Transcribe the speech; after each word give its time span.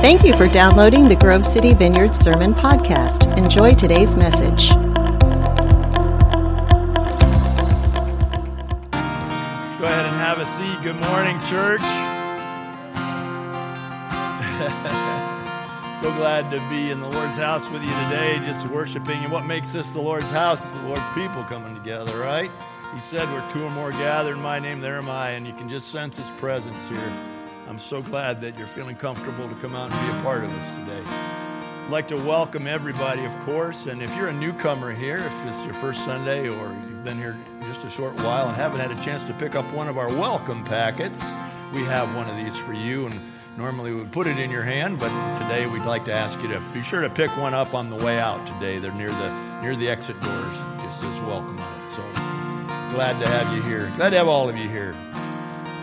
Thank 0.00 0.24
you 0.24 0.34
for 0.34 0.48
downloading 0.48 1.08
the 1.08 1.14
Grove 1.14 1.44
City 1.44 1.74
Vineyard 1.74 2.16
Sermon 2.16 2.54
Podcast. 2.54 3.36
Enjoy 3.36 3.74
today's 3.74 4.16
message. 4.16 4.70
Go 4.70 4.76
ahead 9.84 10.06
and 10.06 10.16
have 10.16 10.38
a 10.38 10.46
seat. 10.46 10.80
Good 10.82 10.96
morning, 10.96 11.38
church. 11.50 11.82
so 16.00 16.10
glad 16.16 16.50
to 16.50 16.58
be 16.70 16.90
in 16.90 17.00
the 17.00 17.10
Lord's 17.10 17.36
house 17.36 17.68
with 17.68 17.82
you 17.82 17.92
today, 18.04 18.40
just 18.46 18.66
worshiping. 18.68 19.22
And 19.22 19.30
what 19.30 19.44
makes 19.44 19.74
this 19.74 19.90
the 19.90 20.00
Lord's 20.00 20.30
house 20.30 20.64
is 20.64 20.72
the 20.80 20.88
Lord's 20.88 21.12
people 21.14 21.44
coming 21.44 21.74
together, 21.74 22.16
right? 22.16 22.50
He 22.94 23.00
said, 23.00 23.28
Where 23.28 23.44
two 23.52 23.64
or 23.64 23.70
more 23.70 23.90
gathered 23.90 24.36
in 24.36 24.40
my 24.40 24.60
name, 24.60 24.80
there 24.80 24.96
am 24.96 25.10
I. 25.10 25.32
And 25.32 25.46
you 25.46 25.52
can 25.52 25.68
just 25.68 25.90
sense 25.90 26.16
his 26.16 26.26
presence 26.38 26.88
here. 26.88 27.12
I'm 27.70 27.78
so 27.78 28.02
glad 28.02 28.40
that 28.40 28.58
you're 28.58 28.66
feeling 28.66 28.96
comfortable 28.96 29.48
to 29.48 29.54
come 29.62 29.76
out 29.76 29.92
and 29.92 30.12
be 30.12 30.18
a 30.18 30.22
part 30.24 30.42
of 30.42 30.50
us 30.50 30.66
today. 30.80 31.08
I'd 31.08 31.88
like 31.88 32.08
to 32.08 32.16
welcome 32.16 32.66
everybody, 32.66 33.24
of 33.24 33.32
course. 33.42 33.86
And 33.86 34.02
if 34.02 34.12
you're 34.16 34.26
a 34.26 34.32
newcomer 34.32 34.92
here, 34.92 35.18
if 35.18 35.46
it's 35.46 35.64
your 35.64 35.74
first 35.74 36.04
Sunday 36.04 36.48
or 36.48 36.76
you've 36.88 37.04
been 37.04 37.16
here 37.16 37.38
just 37.68 37.84
a 37.84 37.90
short 37.90 38.14
while 38.22 38.48
and 38.48 38.56
haven't 38.56 38.80
had 38.80 38.90
a 38.90 39.00
chance 39.04 39.22
to 39.22 39.32
pick 39.34 39.54
up 39.54 39.64
one 39.72 39.86
of 39.86 39.98
our 39.98 40.08
welcome 40.08 40.64
packets, 40.64 41.22
we 41.72 41.82
have 41.84 42.12
one 42.16 42.28
of 42.28 42.36
these 42.36 42.56
for 42.56 42.72
you. 42.72 43.06
And 43.06 43.20
normally 43.56 43.92
we 43.92 44.00
would 44.00 44.10
put 44.10 44.26
it 44.26 44.36
in 44.36 44.50
your 44.50 44.64
hand, 44.64 44.98
but 44.98 45.38
today 45.38 45.66
we'd 45.66 45.84
like 45.84 46.04
to 46.06 46.12
ask 46.12 46.42
you 46.42 46.48
to 46.48 46.58
be 46.74 46.82
sure 46.82 47.02
to 47.02 47.08
pick 47.08 47.30
one 47.36 47.54
up 47.54 47.72
on 47.72 47.88
the 47.88 48.04
way 48.04 48.18
out 48.18 48.44
today. 48.48 48.80
They're 48.80 48.90
near 48.90 49.12
the 49.12 49.60
near 49.62 49.76
the 49.76 49.88
exit 49.88 50.20
doors. 50.20 50.56
Just 50.82 51.02
says 51.02 51.20
welcome 51.20 51.56
on 51.60 51.80
it. 51.82 51.90
So 51.90 52.02
glad 52.96 53.20
to 53.20 53.28
have 53.28 53.56
you 53.56 53.62
here. 53.62 53.92
Glad 53.94 54.10
to 54.10 54.16
have 54.16 54.26
all 54.26 54.48
of 54.48 54.56
you 54.56 54.68
here. 54.68 54.92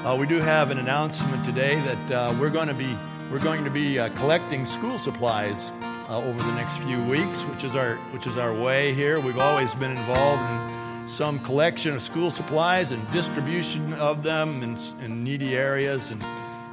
Uh, 0.07 0.15
we 0.15 0.25
do 0.25 0.39
have 0.39 0.71
an 0.71 0.77
announcement 0.77 1.43
today 1.43 1.75
that 1.81 2.11
uh, 2.11 2.33
we're 2.39 2.49
going 2.49 2.69
to 2.69 2.73
be 2.73 2.95
we're 3.29 3.43
going 3.43 3.65
to 3.65 3.69
be 3.69 3.99
uh, 3.99 4.07
collecting 4.15 4.65
school 4.65 4.97
supplies 4.97 5.69
uh, 6.07 6.17
over 6.19 6.41
the 6.41 6.51
next 6.53 6.77
few 6.77 7.03
weeks, 7.09 7.43
which 7.43 7.65
is 7.65 7.75
our 7.75 7.95
which 8.13 8.25
is 8.25 8.37
our 8.37 8.53
way 8.53 8.93
here. 8.93 9.19
We've 9.19 9.37
always 9.37 9.75
been 9.75 9.91
involved 9.91 10.41
in 10.49 11.09
some 11.09 11.39
collection 11.39 11.93
of 11.93 12.01
school 12.01 12.31
supplies 12.31 12.91
and 12.91 13.11
distribution 13.11 13.91
of 13.95 14.23
them 14.23 14.63
in, 14.63 14.77
in 15.03 15.25
needy 15.25 15.57
areas, 15.57 16.11
and 16.11 16.23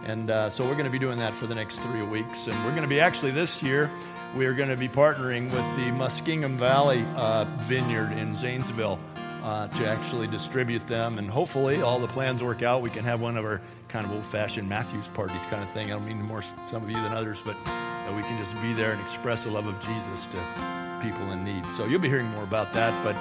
and 0.06 0.30
uh, 0.30 0.48
so 0.48 0.62
we're 0.64 0.74
going 0.74 0.84
to 0.84 0.90
be 0.90 1.00
doing 1.00 1.18
that 1.18 1.34
for 1.34 1.48
the 1.48 1.56
next 1.56 1.80
three 1.80 2.02
weeks. 2.02 2.46
And 2.46 2.56
we're 2.64 2.70
going 2.70 2.82
to 2.82 2.88
be 2.88 3.00
actually 3.00 3.32
this 3.32 3.60
year 3.64 3.90
we 4.36 4.46
are 4.46 4.54
going 4.54 4.68
to 4.68 4.76
be 4.76 4.88
partnering 4.88 5.46
with 5.46 5.76
the 5.76 5.90
Muskingum 5.90 6.56
Valley 6.56 7.04
uh, 7.16 7.46
Vineyard 7.62 8.12
in 8.12 8.36
Zanesville 8.36 9.00
uh, 9.44 9.68
to 9.68 9.86
actually 9.86 10.26
distribute 10.26 10.86
them. 10.86 11.18
And 11.18 11.28
hopefully, 11.28 11.82
all 11.82 11.98
the 11.98 12.08
plans 12.08 12.42
work 12.42 12.62
out. 12.62 12.80
We 12.80 12.88
can 12.88 13.04
have 13.04 13.20
one 13.20 13.36
of 13.36 13.44
our 13.44 13.60
kind 13.88 14.06
of 14.06 14.12
old 14.12 14.24
fashioned 14.24 14.66
Matthews 14.66 15.06
parties 15.08 15.36
kind 15.50 15.62
of 15.62 15.68
thing. 15.70 15.88
I 15.88 15.90
don't 15.90 16.06
mean 16.06 16.22
more 16.22 16.42
some 16.70 16.82
of 16.82 16.88
you 16.88 16.96
than 16.96 17.12
others, 17.12 17.42
but 17.44 17.54
we 18.16 18.22
can 18.22 18.38
just 18.38 18.60
be 18.62 18.72
there 18.72 18.92
and 18.92 19.00
express 19.02 19.44
the 19.44 19.50
love 19.50 19.66
of 19.66 19.78
Jesus 19.84 20.26
to 20.26 20.38
people 21.02 21.30
in 21.32 21.44
need. 21.44 21.64
So 21.72 21.84
you'll 21.84 22.00
be 22.00 22.08
hearing 22.08 22.28
more 22.28 22.42
about 22.44 22.72
that. 22.72 22.92
But 23.04 23.16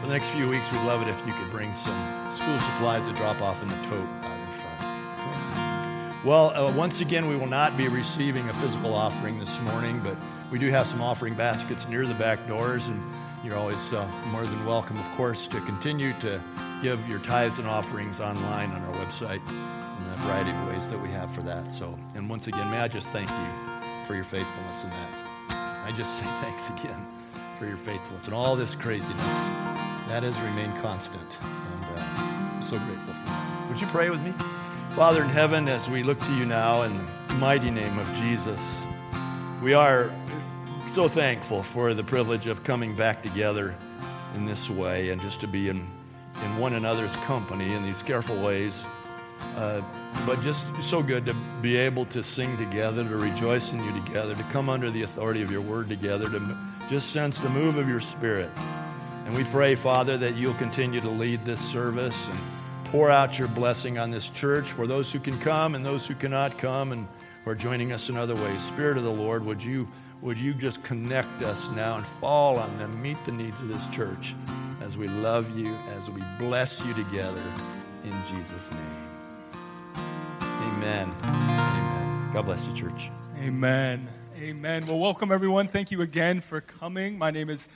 for 0.00 0.08
the 0.08 0.12
next 0.12 0.26
few 0.30 0.48
weeks, 0.48 0.70
we'd 0.72 0.82
love 0.82 1.00
it 1.00 1.08
if 1.08 1.24
you 1.24 1.32
could 1.32 1.50
bring 1.52 1.74
some 1.76 2.34
school 2.34 2.58
supplies 2.58 3.06
to 3.06 3.12
drop 3.12 3.40
off 3.40 3.62
in 3.62 3.68
the 3.68 3.76
tote 3.88 4.08
out 4.24 4.38
in 4.40 4.46
front. 4.58 6.24
Well, 6.24 6.50
uh, 6.56 6.72
once 6.72 7.00
again, 7.00 7.28
we 7.28 7.36
will 7.36 7.46
not 7.46 7.76
be 7.76 7.86
receiving 7.86 8.48
a 8.48 8.54
physical 8.54 8.94
offering 8.94 9.38
this 9.38 9.60
morning, 9.60 10.00
but 10.02 10.16
we 10.50 10.58
do 10.58 10.70
have 10.70 10.88
some 10.88 11.00
offering 11.00 11.34
baskets 11.34 11.86
near 11.86 12.04
the 12.04 12.14
back 12.14 12.44
doors. 12.48 12.88
and 12.88 13.00
you're 13.44 13.56
always 13.56 13.92
uh, 13.92 14.08
more 14.30 14.44
than 14.44 14.64
welcome, 14.64 14.96
of 14.96 15.10
course, 15.16 15.48
to 15.48 15.60
continue 15.62 16.12
to 16.20 16.40
give 16.82 17.08
your 17.08 17.18
tithes 17.20 17.58
and 17.58 17.66
offerings 17.66 18.20
online 18.20 18.70
on 18.70 18.82
our 18.82 18.94
website 19.04 19.46
and 19.48 20.12
the 20.12 20.16
variety 20.18 20.50
of 20.50 20.68
ways 20.68 20.88
that 20.88 21.00
we 21.00 21.08
have 21.08 21.32
for 21.34 21.42
that. 21.42 21.72
So, 21.72 21.98
and 22.14 22.28
once 22.28 22.46
again, 22.46 22.70
may 22.70 22.78
I 22.78 22.88
just 22.88 23.08
thank 23.08 23.28
you 23.28 24.06
for 24.06 24.14
your 24.14 24.24
faithfulness 24.24 24.84
in 24.84 24.90
that. 24.90 25.84
I 25.84 25.92
just 25.96 26.18
say 26.18 26.24
thanks 26.40 26.68
again 26.70 27.06
for 27.58 27.66
your 27.66 27.76
faithfulness 27.76 28.26
and 28.26 28.34
all 28.34 28.54
this 28.54 28.74
craziness 28.74 29.48
that 30.08 30.22
has 30.22 30.38
remained 30.40 30.80
constant. 30.80 31.26
And 31.40 31.84
uh, 31.84 32.04
I'm 32.18 32.62
so 32.62 32.78
grateful 32.78 33.14
for 33.14 33.24
that. 33.26 33.66
Would 33.70 33.80
you 33.80 33.86
pray 33.88 34.10
with 34.10 34.22
me? 34.22 34.32
Father 34.90 35.22
in 35.22 35.28
heaven, 35.28 35.68
as 35.68 35.88
we 35.90 36.02
look 36.02 36.20
to 36.20 36.34
you 36.34 36.44
now 36.44 36.82
in 36.82 36.92
the 37.28 37.34
mighty 37.34 37.70
name 37.70 37.98
of 37.98 38.12
Jesus, 38.14 38.84
we 39.62 39.74
are 39.74 40.12
so 40.92 41.08
thankful 41.08 41.62
for 41.62 41.94
the 41.94 42.04
privilege 42.04 42.46
of 42.46 42.62
coming 42.64 42.94
back 42.94 43.22
together 43.22 43.74
in 44.34 44.44
this 44.44 44.68
way 44.68 45.08
and 45.08 45.22
just 45.22 45.40
to 45.40 45.46
be 45.46 45.70
in, 45.70 45.78
in 46.44 46.58
one 46.58 46.74
another's 46.74 47.16
company 47.16 47.72
in 47.72 47.82
these 47.82 48.02
careful 48.02 48.36
ways. 48.44 48.84
Uh, 49.56 49.80
but 50.26 50.42
just 50.42 50.66
so 50.82 51.02
good 51.02 51.24
to 51.24 51.32
be 51.62 51.78
able 51.78 52.04
to 52.04 52.22
sing 52.22 52.54
together, 52.58 53.02
to 53.04 53.16
rejoice 53.16 53.72
in 53.72 53.82
you 53.82 53.90
together, 54.04 54.34
to 54.34 54.42
come 54.44 54.68
under 54.68 54.90
the 54.90 55.00
authority 55.00 55.40
of 55.40 55.50
your 55.50 55.62
word 55.62 55.88
together, 55.88 56.28
to 56.28 56.58
just 56.90 57.10
sense 57.10 57.40
the 57.40 57.48
move 57.48 57.78
of 57.78 57.88
your 57.88 58.00
spirit. 58.00 58.50
And 59.24 59.34
we 59.34 59.44
pray, 59.44 59.74
Father, 59.74 60.18
that 60.18 60.34
you'll 60.34 60.52
continue 60.54 61.00
to 61.00 61.08
lead 61.08 61.42
this 61.46 61.60
service 61.60 62.28
and 62.28 62.38
pour 62.84 63.08
out 63.08 63.38
your 63.38 63.48
blessing 63.48 63.96
on 63.96 64.10
this 64.10 64.28
church 64.28 64.66
for 64.66 64.86
those 64.86 65.10
who 65.10 65.20
can 65.20 65.38
come 65.38 65.74
and 65.74 65.82
those 65.82 66.06
who 66.06 66.14
cannot 66.14 66.58
come 66.58 66.92
and 66.92 67.08
who 67.46 67.50
are 67.50 67.54
joining 67.54 67.92
us 67.92 68.10
in 68.10 68.18
other 68.18 68.34
ways. 68.34 68.62
Spirit 68.62 68.98
of 68.98 69.04
the 69.04 69.10
Lord, 69.10 69.42
would 69.46 69.64
you 69.64 69.88
would 70.22 70.38
you 70.38 70.54
just 70.54 70.82
connect 70.84 71.42
us 71.42 71.68
now 71.70 71.96
and 71.96 72.06
fall 72.06 72.56
on 72.56 72.78
them, 72.78 73.02
meet 73.02 73.22
the 73.24 73.32
needs 73.32 73.60
of 73.60 73.66
this 73.66 73.88
church 73.88 74.36
as 74.80 74.96
we 74.96 75.08
love 75.08 75.58
you, 75.58 75.74
as 75.96 76.08
we 76.08 76.22
bless 76.38 76.80
you 76.84 76.94
together 76.94 77.42
in 78.04 78.12
Jesus' 78.30 78.70
name. 78.70 80.00
Amen. 80.40 81.12
Amen. 81.24 82.30
God 82.32 82.46
bless 82.46 82.64
you, 82.64 82.74
church. 82.76 83.10
Amen. 83.38 84.08
Amen. 84.38 84.86
Well, 84.86 85.00
welcome 85.00 85.32
everyone. 85.32 85.66
Thank 85.66 85.90
you 85.90 86.02
again 86.02 86.40
for 86.40 86.60
coming. 86.60 87.18
My 87.18 87.32
name 87.32 87.50
is 87.50 87.68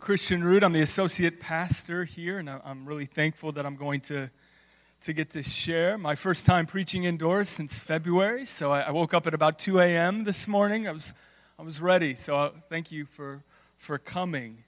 Christian 0.00 0.42
Root. 0.42 0.64
I'm 0.64 0.72
the 0.72 0.82
associate 0.82 1.38
pastor 1.38 2.04
here, 2.04 2.38
and 2.38 2.50
I'm 2.50 2.86
really 2.86 3.06
thankful 3.06 3.52
that 3.52 3.64
I'm 3.64 3.76
going 3.76 4.00
to 4.02 4.30
to 5.02 5.12
get 5.12 5.28
to 5.28 5.42
share 5.42 5.98
my 5.98 6.14
first 6.14 6.46
time 6.46 6.64
preaching 6.64 7.04
indoors 7.04 7.50
since 7.50 7.78
February. 7.78 8.46
So 8.46 8.72
I, 8.72 8.90
woke 8.90 9.12
up 9.12 9.26
at 9.26 9.34
about 9.34 9.58
2 9.58 9.78
a.m. 9.78 10.24
this 10.24 10.48
morning. 10.48 10.88
I 10.88 10.92
was 10.92 11.12
I 11.56 11.62
was 11.62 11.80
ready. 11.80 12.16
So 12.16 12.36
uh, 12.36 12.50
thank 12.68 12.90
you 12.90 13.04
for, 13.04 13.44
for 13.76 13.96
coming. 13.96 14.64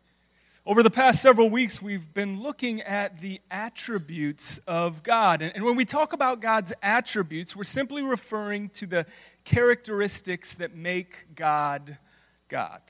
Over 0.64 0.84
the 0.84 0.90
past 0.90 1.20
several 1.20 1.50
weeks, 1.50 1.82
we've 1.82 2.14
been 2.14 2.40
looking 2.40 2.80
at 2.80 3.20
the 3.20 3.40
attributes 3.50 4.58
of 4.68 5.02
God. 5.02 5.42
And, 5.42 5.52
and 5.56 5.64
when 5.64 5.74
we 5.74 5.84
talk 5.84 6.12
about 6.12 6.40
God's 6.40 6.72
attributes, 6.84 7.56
we're 7.56 7.64
simply 7.64 8.02
referring 8.02 8.68
to 8.70 8.86
the 8.86 9.04
characteristics 9.42 10.54
that 10.54 10.76
make 10.76 11.26
God 11.34 11.96
God. 12.48 12.82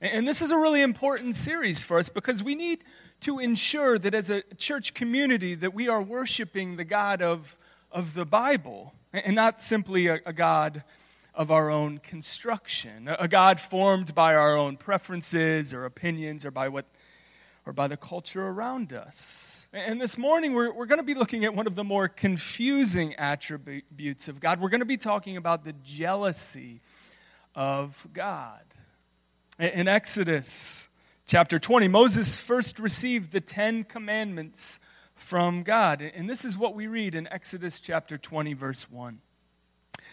And, 0.00 0.12
and 0.14 0.28
this 0.28 0.40
is 0.40 0.50
a 0.50 0.56
really 0.56 0.80
important 0.80 1.34
series 1.34 1.82
for 1.82 1.98
us 1.98 2.08
because 2.08 2.42
we 2.42 2.54
need 2.54 2.84
to 3.20 3.38
ensure 3.38 3.98
that 3.98 4.14
as 4.14 4.30
a 4.30 4.40
church 4.56 4.94
community 4.94 5.54
that 5.56 5.74
we 5.74 5.90
are 5.90 6.00
worshiping 6.00 6.76
the 6.76 6.84
God 6.84 7.20
of, 7.20 7.58
of 7.90 8.14
the 8.14 8.24
Bible 8.24 8.94
and 9.12 9.36
not 9.36 9.60
simply 9.60 10.06
a, 10.06 10.20
a 10.24 10.32
God 10.32 10.84
of 11.34 11.50
our 11.50 11.70
own 11.70 11.98
construction, 11.98 13.08
a 13.18 13.26
God 13.26 13.58
formed 13.58 14.14
by 14.14 14.34
our 14.34 14.56
own 14.56 14.76
preferences 14.76 15.72
or 15.72 15.84
opinions 15.84 16.44
or 16.44 16.50
by 16.50 16.68
what 16.68 16.86
or 17.64 17.72
by 17.72 17.86
the 17.86 17.96
culture 17.96 18.48
around 18.48 18.92
us. 18.92 19.68
And 19.72 20.00
this 20.00 20.18
morning, 20.18 20.52
we're, 20.52 20.72
we're 20.72 20.86
going 20.86 20.98
to 20.98 21.04
be 21.04 21.14
looking 21.14 21.44
at 21.44 21.54
one 21.54 21.66
of 21.66 21.74
the 21.74 21.84
more 21.84 22.08
confusing 22.08 23.14
attributes 23.14 24.28
of 24.28 24.40
God. 24.40 24.60
We're 24.60 24.68
going 24.68 24.80
to 24.80 24.86
be 24.86 24.96
talking 24.96 25.36
about 25.36 25.64
the 25.64 25.72
jealousy 25.84 26.80
of 27.54 28.06
God. 28.12 28.64
In 29.58 29.86
Exodus 29.86 30.88
chapter 31.24 31.58
20, 31.58 31.88
Moses 31.88 32.36
first 32.36 32.78
received 32.78 33.32
the 33.32 33.40
Ten 33.40 33.84
Commandments 33.84 34.80
from 35.14 35.62
God. 35.62 36.02
And 36.02 36.28
this 36.28 36.44
is 36.44 36.58
what 36.58 36.74
we 36.74 36.88
read 36.88 37.14
in 37.14 37.28
Exodus 37.28 37.80
chapter 37.80 38.18
20, 38.18 38.54
verse 38.54 38.90
1. 38.90 39.20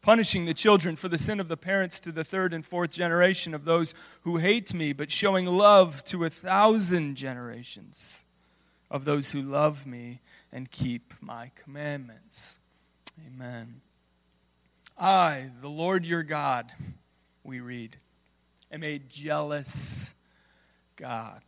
punishing 0.00 0.44
the 0.44 0.54
children 0.54 0.96
for 0.96 1.08
the 1.08 1.18
sin 1.18 1.40
of 1.40 1.48
the 1.48 1.56
parents 1.56 2.00
to 2.00 2.12
the 2.12 2.24
third 2.24 2.54
and 2.54 2.64
fourth 2.64 2.92
generation 2.92 3.54
of 3.54 3.64
those 3.64 3.94
who 4.22 4.36
hate 4.38 4.72
me, 4.72 4.92
but 4.92 5.10
showing 5.10 5.46
love 5.46 6.04
to 6.04 6.24
a 6.24 6.30
thousand 6.30 7.16
generations 7.16 8.24
of 8.90 9.04
those 9.04 9.32
who 9.32 9.42
love 9.42 9.86
me 9.86 10.20
and 10.52 10.70
keep 10.70 11.14
my 11.20 11.50
commandments. 11.54 12.58
Amen. 13.26 13.80
I, 14.96 15.50
the 15.60 15.68
Lord 15.68 16.04
your 16.04 16.22
God, 16.22 16.72
we 17.44 17.60
read, 17.60 17.96
am 18.72 18.82
a 18.82 18.98
jealous 18.98 20.14
God. 20.96 21.42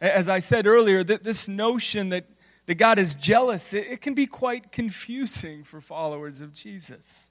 As 0.00 0.28
I 0.28 0.38
said 0.38 0.66
earlier, 0.66 1.02
that 1.04 1.24
this 1.24 1.48
notion 1.48 2.10
that, 2.10 2.26
that 2.72 2.78
God 2.78 2.98
is 2.98 3.14
jealous, 3.14 3.74
it, 3.74 3.86
it 3.86 4.00
can 4.00 4.14
be 4.14 4.26
quite 4.26 4.72
confusing 4.72 5.62
for 5.62 5.82
followers 5.82 6.40
of 6.40 6.54
Jesus. 6.54 7.30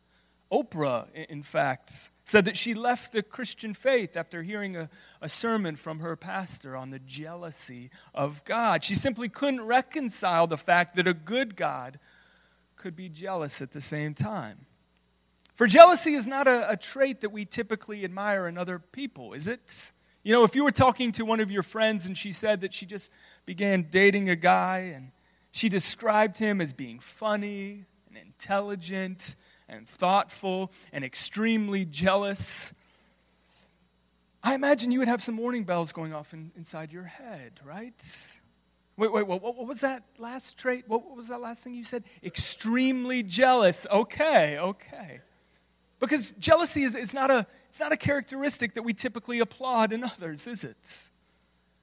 Oprah, 0.52 1.08
in 1.16 1.42
fact, 1.42 2.12
said 2.24 2.46
that 2.46 2.56
she 2.56 2.76
left 2.76 3.12
the 3.12 3.24
Christian 3.24 3.74
faith 3.74 4.16
after 4.16 4.44
hearing 4.44 4.78
a, 4.78 4.88
a, 5.20 5.28
sermon 5.28 5.76
from 5.76 5.98
her 5.98 6.16
pastor 6.16 6.78
on 6.78 6.92
the 6.92 7.00
jealousy 7.00 7.90
of 8.14 8.46
God. 8.46 8.84
She 8.84 8.94
simply 8.94 9.30
couldn't 9.30 9.64
reconcile 9.64 10.46
the 10.46 10.58
fact 10.58 10.96
that 10.98 11.08
a 11.08 11.14
good 11.16 11.56
God 11.56 11.98
could 12.76 12.96
be 12.96 13.10
jealous 13.10 13.64
at 13.64 13.72
the 13.72 13.82
same 13.82 14.14
time. 14.14 14.68
For 15.56 15.66
jealousy 15.66 16.14
is 16.14 16.28
not 16.28 16.48
a, 16.48 16.70
a 16.70 16.78
trait 16.78 17.22
that 17.22 17.32
we 17.32 17.46
typically 17.46 18.06
admire 18.06 18.48
in 18.48 18.60
other 18.60 18.78
people, 18.78 19.34
is 19.34 19.48
it? 19.48 19.92
You 20.22 20.34
know, 20.34 20.44
if 20.44 20.54
you 20.54 20.64
were 20.64 20.72
talking 20.72 21.12
to 21.14 21.26
one 21.26 21.40
of 21.40 21.50
your 21.50 21.64
friends 21.64 22.06
and 22.06 22.16
she 22.16 22.32
said 22.32 22.62
that 22.62 22.76
she 22.76 22.86
just 22.86 23.12
began 23.48 23.88
dating 23.90 24.30
a 24.30 24.36
guy 24.36 24.94
and 24.94 25.12
she 25.52 25.70
described 25.70 26.38
him 26.38 26.62
as 26.62 26.74
being 26.74 27.00
funny 27.00 27.86
and 28.08 28.18
intelligent 28.18 29.36
and 29.68 29.88
thoughtful 29.88 30.72
and 30.92 31.04
extremely 31.04 31.86
jealous, 31.86 32.74
I 34.44 34.56
imagine 34.56 34.92
you 34.92 35.00
would 35.00 35.08
have 35.08 35.22
some 35.22 35.38
warning 35.38 35.64
bells 35.64 35.92
going 35.92 36.14
off 36.14 36.34
in, 36.34 36.52
inside 36.56 36.92
your 36.92 37.04
head, 37.04 37.60
right? 37.64 38.40
Wait, 38.98 39.12
wait, 39.12 39.28
what, 39.28 39.42
what 39.42 39.68
was 39.68 39.82
that 39.82 40.04
last 40.18 40.58
trait? 40.58 40.86
What, 40.88 41.06
what 41.06 41.16
was 41.16 41.28
that 41.28 41.42
last 41.42 41.64
thing 41.64 41.74
you 41.74 41.84
said? 41.84 42.04
Extremely 42.24 43.24
jealous. 43.24 43.86
Okay, 43.92 44.58
okay. 44.58 45.22
Because 46.00 46.32
jealousy 46.34 46.84
is, 46.84 46.96
is 46.96 47.14
not, 47.14 47.30
a, 47.30 47.46
it's 47.70 47.80
not 47.80 47.92
a 47.92 47.98
characteristic 47.98 48.74
that 48.74 48.84
we 48.84 48.94
typically 48.94 49.40
applaud 49.40 49.94
in 49.94 50.04
others, 50.04 50.48
is 50.48 50.64
it? 50.64 51.10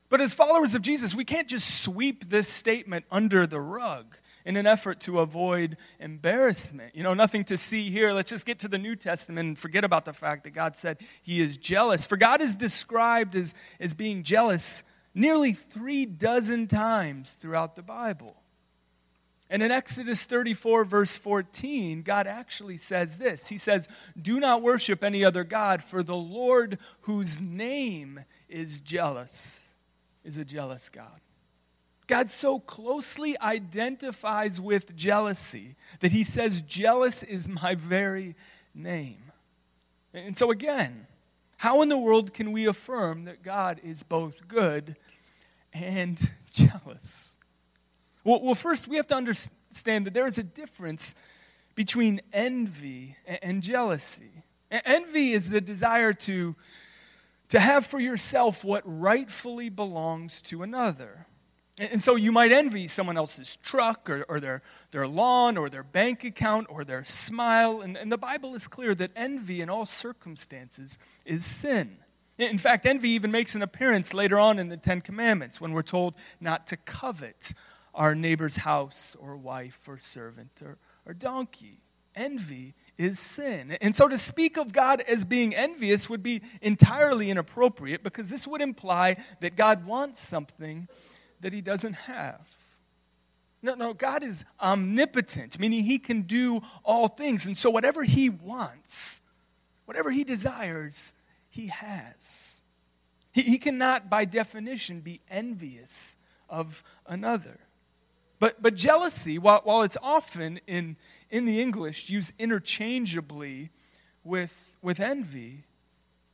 But 0.08 0.20
as 0.20 0.34
followers 0.34 0.74
of 0.74 0.82
Jesus, 0.82 1.14
we 1.14 1.24
can't 1.24 1.48
just 1.48 1.82
sweep 1.82 2.28
this 2.28 2.48
statement 2.48 3.04
under 3.10 3.46
the 3.46 3.60
rug 3.60 4.16
in 4.44 4.56
an 4.56 4.66
effort 4.66 5.00
to 5.00 5.20
avoid 5.20 5.76
embarrassment. 6.00 6.96
You 6.96 7.02
know, 7.02 7.12
nothing 7.12 7.44
to 7.44 7.56
see 7.58 7.90
here. 7.90 8.12
Let's 8.12 8.30
just 8.30 8.46
get 8.46 8.60
to 8.60 8.68
the 8.68 8.78
New 8.78 8.96
Testament 8.96 9.46
and 9.46 9.58
forget 9.58 9.84
about 9.84 10.06
the 10.06 10.14
fact 10.14 10.44
that 10.44 10.50
God 10.50 10.76
said 10.76 10.98
he 11.22 11.42
is 11.42 11.58
jealous. 11.58 12.06
For 12.06 12.16
God 12.16 12.40
is 12.40 12.56
described 12.56 13.34
as, 13.34 13.52
as 13.78 13.92
being 13.92 14.22
jealous 14.22 14.82
nearly 15.14 15.52
three 15.52 16.06
dozen 16.06 16.66
times 16.66 17.32
throughout 17.32 17.76
the 17.76 17.82
Bible. 17.82 18.36
And 19.50 19.62
in 19.62 19.70
Exodus 19.70 20.24
34, 20.24 20.84
verse 20.84 21.16
14, 21.16 22.02
God 22.02 22.26
actually 22.26 22.76
says 22.76 23.18
this 23.18 23.48
He 23.48 23.58
says, 23.58 23.88
Do 24.20 24.40
not 24.40 24.62
worship 24.62 25.02
any 25.02 25.24
other 25.24 25.44
God, 25.44 25.82
for 25.82 26.02
the 26.02 26.16
Lord, 26.16 26.78
whose 27.02 27.40
name 27.40 28.20
is 28.48 28.80
jealous, 28.80 29.64
is 30.24 30.38
a 30.38 30.44
jealous 30.44 30.88
God. 30.88 31.20
God 32.06 32.30
so 32.30 32.58
closely 32.58 33.38
identifies 33.40 34.60
with 34.60 34.96
jealousy 34.96 35.76
that 36.00 36.10
he 36.10 36.24
says, 36.24 36.62
Jealous 36.62 37.22
is 37.22 37.48
my 37.48 37.74
very 37.74 38.34
name. 38.74 39.30
And 40.14 40.36
so, 40.36 40.50
again, 40.50 41.06
how 41.58 41.82
in 41.82 41.90
the 41.90 41.98
world 41.98 42.32
can 42.32 42.52
we 42.52 42.66
affirm 42.66 43.24
that 43.24 43.42
God 43.42 43.80
is 43.84 44.02
both 44.02 44.48
good 44.48 44.96
and 45.72 46.18
jealous? 46.50 47.36
Well, 48.24 48.40
well 48.42 48.54
first, 48.54 48.88
we 48.88 48.96
have 48.96 49.06
to 49.08 49.14
understand 49.14 50.06
that 50.06 50.14
there 50.14 50.26
is 50.26 50.38
a 50.38 50.42
difference 50.42 51.14
between 51.74 52.20
envy 52.32 53.16
and 53.42 53.62
jealousy. 53.62 54.44
Envy 54.70 55.32
is 55.32 55.50
the 55.50 55.60
desire 55.60 56.12
to, 56.12 56.56
to 57.48 57.60
have 57.60 57.86
for 57.86 58.00
yourself 58.00 58.64
what 58.64 58.82
rightfully 58.84 59.68
belongs 59.68 60.42
to 60.42 60.62
another. 60.62 61.26
And 61.78 62.02
so 62.02 62.16
you 62.16 62.32
might 62.32 62.50
envy 62.50 62.88
someone 62.88 63.16
else's 63.16 63.56
truck 63.56 64.10
or, 64.10 64.24
or 64.28 64.40
their, 64.40 64.62
their 64.90 65.06
lawn 65.06 65.56
or 65.56 65.68
their 65.68 65.84
bank 65.84 66.24
account 66.24 66.66
or 66.68 66.84
their 66.84 67.04
smile. 67.04 67.80
And, 67.80 67.96
and 67.96 68.10
the 68.10 68.18
Bible 68.18 68.54
is 68.54 68.66
clear 68.66 68.94
that 68.96 69.12
envy 69.14 69.60
in 69.60 69.70
all 69.70 69.86
circumstances 69.86 70.98
is 71.24 71.44
sin. 71.44 71.98
In 72.36 72.58
fact, 72.58 72.84
envy 72.84 73.10
even 73.10 73.30
makes 73.30 73.54
an 73.54 73.62
appearance 73.62 74.12
later 74.12 74.38
on 74.38 74.58
in 74.58 74.68
the 74.68 74.76
Ten 74.76 75.00
Commandments 75.00 75.60
when 75.60 75.72
we're 75.72 75.82
told 75.82 76.14
not 76.40 76.66
to 76.68 76.76
covet 76.76 77.52
our 77.94 78.14
neighbor's 78.14 78.56
house 78.56 79.16
or 79.18 79.36
wife 79.36 79.88
or 79.88 79.98
servant 79.98 80.62
or, 80.64 80.78
or 81.06 81.14
donkey. 81.14 81.80
Envy 82.14 82.74
is 82.98 83.20
sin. 83.20 83.78
And 83.80 83.94
so 83.94 84.08
to 84.08 84.18
speak 84.18 84.56
of 84.56 84.72
God 84.72 85.00
as 85.02 85.24
being 85.24 85.54
envious 85.54 86.10
would 86.10 86.22
be 86.22 86.42
entirely 86.60 87.30
inappropriate 87.30 88.02
because 88.02 88.28
this 88.28 88.46
would 88.46 88.60
imply 88.60 89.16
that 89.40 89.56
God 89.56 89.86
wants 89.86 90.20
something 90.20 90.88
that 91.40 91.52
he 91.52 91.60
doesn't 91.60 91.94
have. 91.94 92.46
No, 93.62 93.74
no, 93.74 93.94
God 93.94 94.22
is 94.22 94.44
omnipotent, 94.60 95.58
meaning 95.58 95.84
he 95.84 95.98
can 95.98 96.22
do 96.22 96.60
all 96.84 97.08
things. 97.08 97.46
And 97.46 97.56
so 97.56 97.70
whatever 97.70 98.04
he 98.04 98.28
wants, 98.28 99.20
whatever 99.84 100.10
he 100.10 100.24
desires, 100.24 101.14
he 101.48 101.68
has. 101.68 102.62
He, 103.32 103.42
he 103.42 103.58
cannot, 103.58 104.10
by 104.10 104.24
definition, 104.24 105.00
be 105.00 105.20
envious 105.30 106.16
of 106.48 106.82
another. 107.06 107.58
But, 108.38 108.62
but 108.62 108.74
jealousy, 108.74 109.38
while, 109.38 109.60
while 109.64 109.82
it's 109.82 109.96
often 110.00 110.60
in, 110.66 110.96
in 111.30 111.44
the 111.44 111.60
English 111.60 112.10
used 112.10 112.32
interchangeably 112.38 113.70
with, 114.24 114.74
with 114.82 115.00
envy, 115.00 115.64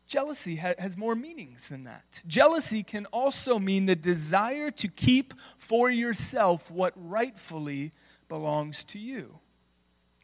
Jealousy 0.06 0.56
ha- 0.56 0.74
has 0.78 0.96
more 0.96 1.14
meanings 1.14 1.68
than 1.68 1.84
that. 1.84 2.22
Jealousy 2.26 2.82
can 2.82 3.06
also 3.06 3.58
mean 3.58 3.86
the 3.86 3.96
desire 3.96 4.70
to 4.72 4.88
keep 4.88 5.34
for 5.58 5.90
yourself 5.90 6.70
what 6.70 6.92
rightfully 6.96 7.92
belongs 8.28 8.84
to 8.84 8.98
you. 8.98 9.38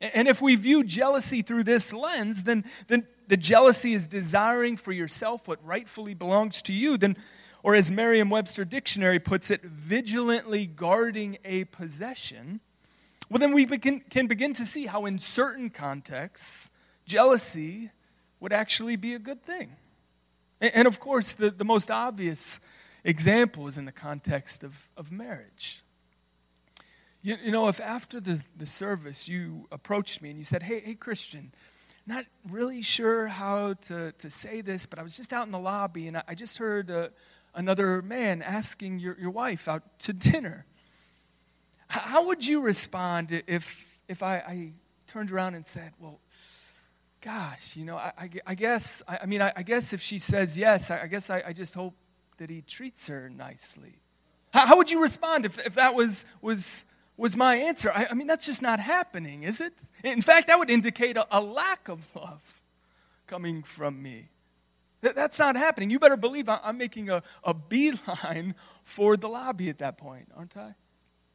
And 0.01 0.29
if 0.29 0.41
we 0.41 0.57
view 0.57 0.83
jealousy 0.83 1.43
through 1.43 1.65
this 1.65 1.93
lens, 1.93 2.45
then, 2.45 2.65
then 2.89 3.07
the 3.29 3.37
jealousy 3.37 3.93
is 3.93 4.07
desiring 4.07 4.77
for 4.77 4.93
yourself 4.93 5.47
what 5.47 5.65
rightfully 5.65 6.15
belongs 6.15 6.63
to 6.63 6.73
you, 6.73 6.97
then, 6.97 7.17
or 7.63 7.75
as 7.75 7.91
Merriam 7.91 8.31
Webster 8.31 8.65
Dictionary 8.65 9.19
puts 9.19 9.51
it, 9.51 9.63
vigilantly 9.63 10.67
guarding 10.67 11.37
a 11.45 11.65
possession, 11.65 12.61
well, 13.31 13.39
then 13.39 13.53
we 13.53 13.65
begin, 13.65 14.01
can 14.01 14.27
begin 14.27 14.55
to 14.55 14.67
see 14.67 14.87
how, 14.87 15.07
in 15.07 15.21
certain 15.21 15.71
contexts, 15.71 16.71
jealousy 17.07 17.91
would 18.41 18.53
actually 18.53 18.97
be 18.97 19.15
a 19.15 19.21
good 19.21 19.43
thing. 19.45 19.77
And, 20.61 20.73
and 20.75 20.89
of 20.89 20.99
course, 20.99 21.33
the, 21.33 21.51
the 21.51 21.65
most 21.65 21.93
obvious 21.93 22.59
example 23.05 23.69
is 23.69 23.79
in 23.79 23.85
the 23.85 23.93
context 23.93 24.65
of, 24.65 24.89
of 24.97 25.13
marriage. 25.13 25.83
You, 27.23 27.37
you 27.45 27.53
know, 27.53 27.69
if 27.69 27.81
after 27.81 28.19
the, 28.19 28.41
the 28.57 28.67
service 28.67 29.29
you 29.29 29.69
approached 29.71 30.23
me 30.23 30.31
and 30.31 30.39
you 30.39 30.45
said, 30.45 30.65
hey, 30.65 30.81
hey, 30.81 30.95
Christian, 30.95 31.53
not 32.07 32.25
really 32.51 32.83
sure 32.83 33.29
how 33.29 33.75
to, 33.75 34.11
to 34.13 34.31
say 34.31 34.61
this, 34.61 34.87
but 34.87 34.99
I 34.99 35.03
was 35.03 35.17
just 35.17 35.33
out 35.33 35.47
in 35.47 35.53
the 35.53 35.59
lobby 35.59 36.09
and 36.09 36.17
I, 36.17 36.23
I 36.29 36.35
just 36.35 36.59
heard 36.59 36.91
uh, 36.91 37.11
another 37.55 38.03
man 38.03 38.43
asking 38.43 38.99
your, 38.99 39.17
your 39.21 39.31
wife 39.31 39.69
out 39.69 39.83
to 40.01 40.13
dinner. 40.13 40.67
How 41.91 42.27
would 42.27 42.47
you 42.47 42.63
respond 42.63 43.43
if, 43.49 43.99
if 44.07 44.23
I, 44.23 44.37
I 44.37 44.73
turned 45.09 45.33
around 45.33 45.57
and 45.57 45.67
said, 45.67 45.93
Well, 45.99 46.21
gosh, 47.21 47.77
you 47.77 47.85
know, 47.85 47.97
I, 47.97 48.31
I, 48.47 48.55
guess, 48.55 49.03
I, 49.09 49.19
I 49.23 49.27
mean, 49.27 49.43
I, 49.43 49.53
I, 49.57 49.63
guess 49.65 49.93
if 49.93 50.01
she 50.01 50.21
says 50.21 50.57
yes, 50.57 50.93
I, 50.93 51.09
guess 51.09 51.29
I, 51.31 51.53
just 51.53 51.75
hope 51.75 51.95
that 52.37 52.49
he 52.49 52.63
treats 52.63 53.09
her 53.09 53.29
nicely. 53.29 53.99
How, 54.53 54.67
how, 54.67 54.77
would 54.77 54.89
you 54.89 55.03
respond 55.03 55.45
if, 55.45 55.59
if 55.67 55.75
that 55.75 55.97
was, 55.97 56.27
was, 56.41 56.85
was 57.17 57.37
my 57.37 57.57
answer? 57.57 57.91
I, 57.93 58.15
mean, 58.15 58.29
that's 58.29 58.47
just 58.47 58.63
not 58.63 58.79
happening, 58.79 59.43
is 59.43 59.61
it? 59.61 59.75
In 60.05 60.23
fact, 60.23 60.47
that 60.47 60.61
would 60.61 60.71
indicate 60.71 61.17
a, 61.17 61.27
a 61.37 61.41
lack 61.41 61.89
of 61.89 62.15
love 62.15 62.63
coming 63.27 63.65
from 63.65 64.01
me. 64.01 64.29
That, 65.01 65.17
that's 65.17 65.41
not 65.41 65.57
happening. 65.57 65.91
You 65.91 65.99
better 65.99 66.17
believe 66.17 66.49
I, 66.49 66.61
I'm 66.63 66.79
making 66.79 67.11
a, 67.11 67.25
a 67.43 67.53
beeline 67.53 68.55
for 68.85 69.17
the 69.17 69.29
lobby 69.29 69.69
at 69.71 69.79
that 69.79 69.99
point, 69.99 70.29
aren't 70.37 70.57
I? 70.57 70.77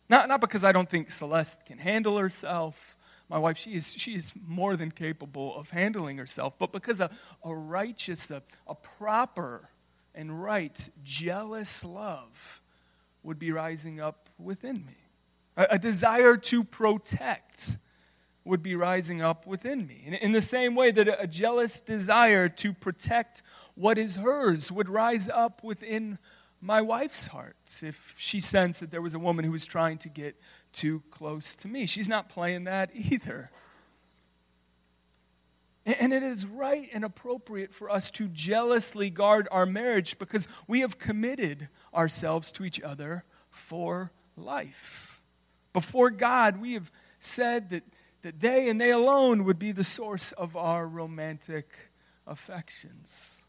Not, 0.09 0.27
not 0.27 0.41
because 0.41 0.63
I 0.63 0.71
don't 0.71 0.89
think 0.89 1.12
Celeste 1.12 1.65
can 1.65 1.77
handle 1.77 2.17
herself 2.17 2.95
my 3.29 3.39
wife, 3.39 3.57
she 3.57 3.74
is, 3.74 3.93
she 3.93 4.15
is 4.15 4.33
more 4.45 4.75
than 4.75 4.91
capable 4.91 5.55
of 5.57 5.71
handling 5.71 6.17
herself, 6.17 6.53
but 6.59 6.71
because 6.71 7.00
a, 7.00 7.09
a 7.43 7.55
righteous, 7.55 8.29
a, 8.29 8.43
a 8.67 8.75
proper 8.75 9.69
and 10.13 10.43
right, 10.43 10.89
jealous 11.03 11.83
love 11.83 12.62
would 13.24 13.39
be 13.39 13.51
rising 13.51 14.00
up 14.00 14.29
within 14.38 14.85
me. 14.85 14.97
A, 15.57 15.67
a 15.71 15.79
desire 15.79 16.38
to 16.38 16.63
protect 16.63 17.79
would 18.43 18.62
be 18.62 18.75
rising 18.75 19.24
up 19.24 19.47
within 19.47 19.88
me. 19.88 20.03
In, 20.05 20.13
in 20.13 20.31
the 20.31 20.41
same 20.41 20.75
way 20.75 20.91
that 20.91 21.07
a, 21.07 21.21
a 21.21 21.27
jealous 21.27 21.79
desire 21.81 22.47
to 22.47 22.74
protect 22.74 23.41
what 23.74 23.97
is 23.97 24.17
hers 24.17 24.71
would 24.71 24.88
rise 24.88 25.27
up 25.29 25.63
within 25.63 26.19
my 26.62 26.81
wife's 26.81 27.27
heart 27.27 27.57
if 27.81 28.15
she 28.17 28.39
sensed 28.39 28.79
that 28.79 28.91
there 28.91 29.01
was 29.01 29.13
a 29.13 29.19
woman 29.19 29.45
who 29.45 29.51
was 29.51 29.65
trying 29.65 29.97
to 30.00 30.09
get 30.09 30.35
too 30.71 31.03
close 31.12 31.55
to 31.57 31.67
me. 31.67 31.85
She's 31.85 32.09
not 32.09 32.29
playing 32.29 32.65
that 32.65 32.89
either. 32.93 33.51
And 35.85 36.13
it 36.13 36.24
is 36.24 36.47
right 36.47 36.89
and 36.93 37.05
appropriate 37.05 37.71
for 37.71 37.91
us 37.91 38.09
to 38.12 38.27
jealously 38.27 39.12
guard 39.12 39.47
our 39.51 39.67
marriage 39.67 40.17
because 40.17 40.47
we 40.67 40.79
have 40.79 40.97
committed 40.97 41.69
ourselves 41.93 42.51
to 42.53 42.65
each 42.65 42.81
other 42.81 43.24
for 43.51 44.12
life. 44.35 45.21
Before 45.74 46.09
God, 46.09 46.59
we 46.59 46.74
have 46.74 46.91
said 47.19 47.69
that, 47.69 47.83
that 48.24 48.39
they 48.39 48.67
and 48.67 48.81
they 48.81 48.89
alone 48.89 49.43
would 49.43 49.59
be 49.59 49.71
the 49.71 49.83
source 49.83 50.31
of 50.31 50.57
our 50.57 50.88
romantic 50.88 51.67
affections. 52.25 53.44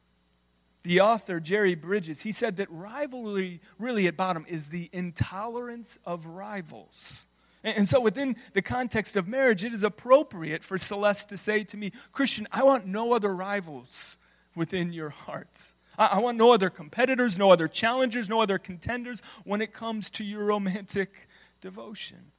The 0.87 1.01
author, 1.01 1.41
Jerry 1.41 1.75
Bridges, 1.75 2.23
he 2.23 2.31
said 2.31 2.59
that 2.59 2.71
rivalry, 2.71 3.61
really 3.77 4.07
at 4.07 4.17
bottom, 4.17 4.47
is 4.49 4.67
the 4.69 4.89
intolerance 4.93 5.99
of 6.07 6.27
rivals. 6.27 7.27
And 7.65 7.89
so, 7.89 7.99
within 7.99 8.37
the 8.53 8.63
context 8.63 9.17
of 9.17 9.27
marriage, 9.27 9.65
it 9.65 9.73
is 9.73 9.83
appropriate 9.83 10.63
for 10.63 10.79
Celeste 10.79 11.29
to 11.31 11.37
say 11.37 11.65
to 11.65 11.77
me, 11.77 11.91
Christian, 12.13 12.47
I 12.53 12.63
want 12.63 12.87
no 12.87 13.15
other 13.15 13.35
rivals 13.35 14.17
within 14.55 14.93
your 14.93 15.09
heart. 15.09 15.75
I 15.99 16.21
want 16.21 16.39
no 16.39 16.53
other 16.53 16.71
competitors, 16.71 17.37
no 17.37 17.51
other 17.51 17.67
challengers, 17.67 18.29
no 18.29 18.41
other 18.41 18.59
contenders 18.59 19.23
when 19.43 19.61
it 19.61 19.73
comes 19.73 20.09
to 20.11 20.23
your 20.23 20.45
romantic 20.45 21.27
devotion. 21.61 22.31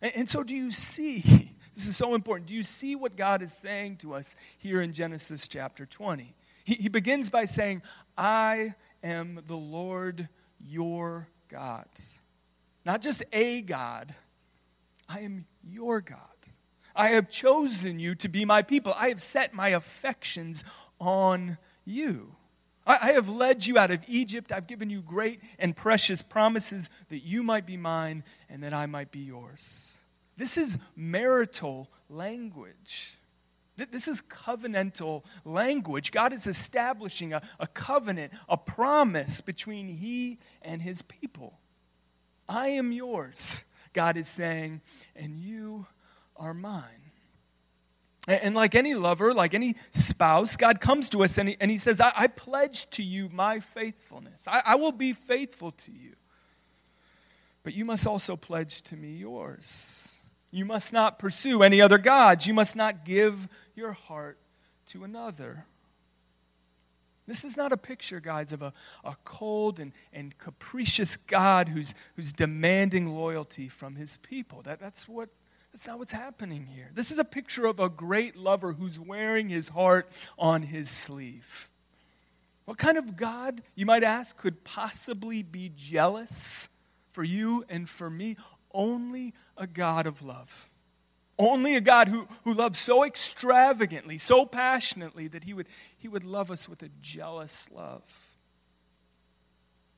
And 0.00 0.26
so, 0.26 0.42
do 0.42 0.56
you 0.56 0.70
see? 0.70 1.50
This 1.74 1.88
is 1.88 1.96
so 1.96 2.14
important. 2.14 2.46
Do 2.46 2.54
you 2.54 2.62
see 2.62 2.94
what 2.94 3.16
God 3.16 3.42
is 3.42 3.52
saying 3.52 3.96
to 3.96 4.14
us 4.14 4.36
here 4.58 4.80
in 4.80 4.92
Genesis 4.92 5.48
chapter 5.48 5.86
20? 5.86 6.36
He, 6.64 6.74
he 6.74 6.88
begins 6.88 7.30
by 7.30 7.44
saying, 7.44 7.82
I 8.16 8.74
am 9.02 9.40
the 9.46 9.56
Lord 9.56 10.28
your 10.58 11.28
God. 11.48 11.86
Not 12.84 13.02
just 13.02 13.22
a 13.32 13.62
God, 13.62 14.14
I 15.08 15.20
am 15.20 15.46
your 15.62 16.00
God. 16.00 16.18
I 16.96 17.08
have 17.08 17.28
chosen 17.28 17.98
you 17.98 18.14
to 18.16 18.28
be 18.28 18.44
my 18.44 18.62
people. 18.62 18.94
I 18.96 19.08
have 19.08 19.20
set 19.20 19.52
my 19.52 19.68
affections 19.68 20.64
on 21.00 21.58
you. 21.84 22.34
I, 22.86 23.12
have 23.12 23.30
led 23.30 23.66
you 23.66 23.78
out 23.78 23.90
of 23.90 24.02
Egypt. 24.06 24.52
I've 24.52 24.66
given 24.66 24.90
you 24.90 25.00
great 25.00 25.40
and 25.58 25.74
precious 25.74 26.20
promises 26.20 26.90
that 27.08 27.20
you 27.20 27.42
might 27.42 27.66
be 27.66 27.78
mine 27.78 28.24
and 28.50 28.62
that 28.62 28.74
I 28.74 28.84
might 28.84 29.10
be 29.10 29.20
yours. 29.20 29.94
This 30.36 30.58
is 30.58 30.76
marital 30.94 31.88
language. 32.10 33.16
This 33.76 34.06
is 34.06 34.22
covenantal 34.22 35.24
language. 35.44 36.12
God 36.12 36.32
is 36.32 36.46
establishing 36.46 37.32
a, 37.32 37.42
a 37.58 37.66
covenant, 37.66 38.32
a 38.48 38.56
promise 38.56 39.40
between 39.40 39.88
He 39.88 40.38
and 40.62 40.80
His 40.80 41.02
people. 41.02 41.58
I 42.48 42.68
am 42.68 42.92
yours, 42.92 43.64
God 43.92 44.16
is 44.16 44.28
saying, 44.28 44.80
and 45.16 45.38
you 45.38 45.86
are 46.36 46.54
mine. 46.54 47.04
And 48.26 48.54
like 48.54 48.74
any 48.74 48.94
lover, 48.94 49.34
like 49.34 49.52
any 49.52 49.74
spouse, 49.90 50.56
God 50.56 50.80
comes 50.80 51.10
to 51.10 51.24
us 51.24 51.36
and 51.36 51.50
He, 51.50 51.56
and 51.60 51.70
he 51.70 51.76
says, 51.76 52.00
I, 52.00 52.12
I, 52.16 52.26
pledge 52.28 52.88
to 52.90 53.02
you 53.02 53.28
my 53.30 53.60
faithfulness. 53.60 54.46
I, 54.48 54.62
I 54.64 54.74
will 54.76 54.92
be 54.92 55.12
faithful 55.12 55.72
to 55.72 55.92
you. 55.92 56.14
But 57.64 57.74
you 57.74 57.84
must 57.84 58.06
also 58.06 58.36
pledge 58.36 58.82
to 58.82 58.96
me 58.96 59.16
yours. 59.16 60.14
You 60.50 60.64
must 60.64 60.92
not 60.92 61.18
pursue 61.18 61.62
any 61.62 61.80
other 61.80 61.98
gods. 61.98 62.46
You 62.46 62.54
must 62.54 62.76
not 62.76 63.04
give 63.04 63.48
your 63.74 63.92
heart 63.92 64.38
to 64.86 65.04
another. 65.04 65.66
This 67.26 67.44
is 67.44 67.56
not 67.56 67.72
a 67.72 67.76
picture, 67.76 68.20
guys, 68.20 68.52
of 68.52 68.60
a, 68.60 68.72
a 69.02 69.16
cold 69.24 69.80
and, 69.80 69.92
and 70.12 70.36
capricious 70.36 71.16
God 71.16 71.68
who's, 71.68 71.94
who's 72.16 72.32
demanding 72.32 73.06
loyalty 73.06 73.68
from 73.68 73.96
his 73.96 74.18
people. 74.18 74.62
That, 74.62 74.78
that's 74.78 75.08
what 75.08 75.30
that's 75.74 75.88
not 75.88 75.98
what's 75.98 76.12
happening 76.12 76.66
here. 76.66 76.92
This 76.94 77.10
is 77.10 77.18
a 77.18 77.24
picture 77.24 77.66
of 77.66 77.80
a 77.80 77.88
great 77.88 78.36
lover 78.36 78.74
who's 78.74 79.00
wearing 79.00 79.48
his 79.48 79.70
heart 79.70 80.08
on 80.38 80.62
his 80.62 80.88
sleeve. 80.88 81.68
What 82.64 82.78
kind 82.78 82.96
of 82.96 83.16
God, 83.16 83.60
you 83.74 83.84
might 83.84 84.04
ask, 84.04 84.36
could 84.36 84.62
possibly 84.62 85.42
be 85.42 85.72
jealous 85.74 86.68
for 87.10 87.24
you 87.24 87.64
and 87.68 87.88
for 87.88 88.08
me? 88.08 88.36
Only 88.72 89.34
a 89.56 89.66
God 89.66 90.06
of 90.06 90.22
love. 90.22 90.70
Only 91.38 91.74
a 91.74 91.80
God 91.80 92.08
who, 92.08 92.28
who 92.44 92.54
loves 92.54 92.78
so 92.78 93.04
extravagantly, 93.04 94.18
so 94.18 94.46
passionately, 94.46 95.28
that 95.28 95.44
he 95.44 95.52
would, 95.52 95.66
he 95.96 96.06
would 96.06 96.24
love 96.24 96.50
us 96.50 96.68
with 96.68 96.82
a 96.82 96.90
jealous 97.00 97.68
love. 97.72 98.02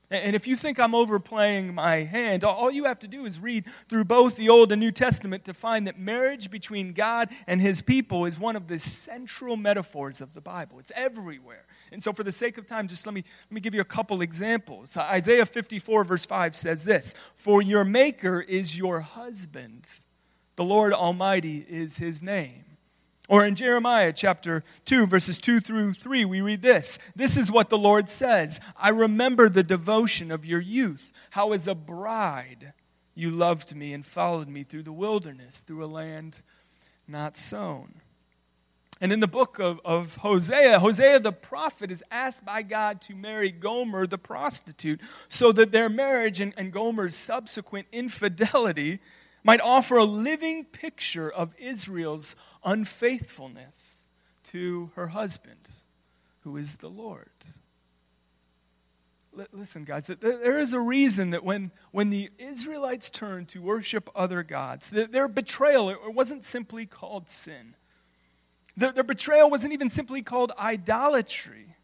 And 0.09 0.37
if 0.37 0.47
you 0.47 0.55
think 0.55 0.79
I'm 0.79 0.95
overplaying 0.95 1.75
my 1.75 1.97
hand, 1.97 2.45
all 2.45 2.71
you 2.71 2.85
have 2.85 2.99
to 2.99 3.09
do 3.09 3.25
is 3.25 3.41
read 3.41 3.65
through 3.89 4.05
both 4.05 4.37
the 4.37 4.47
Old 4.47 4.71
and 4.71 4.79
New 4.79 4.91
Testament 4.91 5.43
to 5.45 5.53
find 5.53 5.85
that 5.85 5.99
marriage 5.99 6.49
between 6.49 6.93
God 6.93 7.29
and 7.45 7.59
his 7.59 7.81
people 7.81 8.25
is 8.25 8.39
one 8.39 8.55
of 8.55 8.67
the 8.67 8.79
central 8.79 9.57
metaphors 9.57 10.21
of 10.21 10.33
the 10.33 10.39
Bible. 10.39 10.79
It's 10.79 10.93
everywhere. 10.95 11.65
And 11.91 12.01
so, 12.01 12.13
for 12.13 12.23
the 12.23 12.31
sake 12.31 12.57
of 12.57 12.67
time, 12.67 12.87
just 12.87 13.05
let 13.05 13.15
me, 13.15 13.23
let 13.49 13.53
me 13.53 13.59
give 13.59 13.75
you 13.75 13.81
a 13.81 13.85
couple 13.85 14.21
examples. 14.21 14.95
Isaiah 14.95 15.45
54, 15.45 16.05
verse 16.05 16.25
5 16.25 16.55
says 16.55 16.85
this 16.85 17.13
For 17.35 17.61
your 17.61 17.83
Maker 17.83 18.39
is 18.39 18.77
your 18.77 19.01
husband, 19.01 19.87
the 20.57 20.65
Lord 20.65 20.91
Almighty 20.91 21.65
is 21.69 21.97
his 21.97 22.21
name. 22.21 22.65
Or 23.29 23.45
in 23.45 23.55
Jeremiah 23.55 24.13
chapter 24.13 24.63
2, 24.85 25.05
verses 25.05 25.37
2 25.39 25.59
through 25.59 25.93
3, 25.93 26.25
we 26.25 26.41
read 26.41 26.61
this 26.61 26.97
This 27.15 27.37
is 27.37 27.51
what 27.51 27.69
the 27.69 27.77
Lord 27.77 28.09
says 28.09 28.59
I 28.75 28.89
remember 28.89 29.47
the 29.47 29.63
devotion 29.63 30.31
of 30.31 30.45
your 30.45 30.61
youth, 30.61 31.13
how 31.31 31.53
as 31.53 31.67
a 31.67 31.75
bride 31.75 32.73
you 33.15 33.31
loved 33.31 33.75
me 33.75 33.93
and 33.93 34.05
followed 34.05 34.47
me 34.47 34.63
through 34.63 34.83
the 34.83 34.91
wilderness, 34.91 35.59
through 35.59 35.83
a 35.83 35.87
land 35.87 36.41
not 37.07 37.37
sown. 37.37 38.01
And 38.99 39.11
in 39.11 39.19
the 39.19 39.27
book 39.27 39.59
of, 39.59 39.79
of 39.85 40.15
Hosea, 40.17 40.79
Hosea 40.79 41.19
the 41.19 41.31
prophet 41.31 41.91
is 41.91 42.03
asked 42.09 42.45
by 42.45 42.63
God 42.63 43.01
to 43.01 43.15
marry 43.15 43.51
Gomer 43.51 44.07
the 44.07 44.17
prostitute 44.17 45.01
so 45.29 45.51
that 45.51 45.71
their 45.71 45.89
marriage 45.89 46.39
and, 46.39 46.53
and 46.57 46.71
Gomer's 46.71 47.15
subsequent 47.15 47.87
infidelity 47.91 48.99
might 49.47 49.61
offer 49.61 49.95
a 49.95 50.03
living 50.03 50.65
picture 50.65 51.31
of 51.31 51.55
Israel's 51.57 52.35
unfaithfulness 52.65 54.05
to 54.43 54.91
her 54.95 55.07
husband, 55.07 55.69
who 56.41 56.57
is 56.57 56.75
the 56.75 56.89
Lord. 56.89 57.29
Listen, 59.53 59.85
guys, 59.85 60.07
there 60.07 60.59
is 60.59 60.73
a 60.73 60.81
reason 60.81 61.29
that 61.29 61.45
when, 61.45 61.71
when 61.91 62.09
the 62.09 62.29
Israelites 62.37 63.09
turned 63.09 63.47
to 63.49 63.61
worship 63.61 64.09
other 64.13 64.43
gods, 64.43 64.89
their 64.89 65.29
betrayal 65.29 65.89
it 65.91 66.13
wasn't 66.13 66.43
simply 66.43 66.85
called 66.85 67.29
sin. 67.29 67.75
Their, 68.75 68.91
their 68.91 69.03
betrayal 69.03 69.49
wasn't 69.49 69.73
even 69.73 69.87
simply 69.87 70.23
called 70.23 70.51
idolatry, 70.59 71.77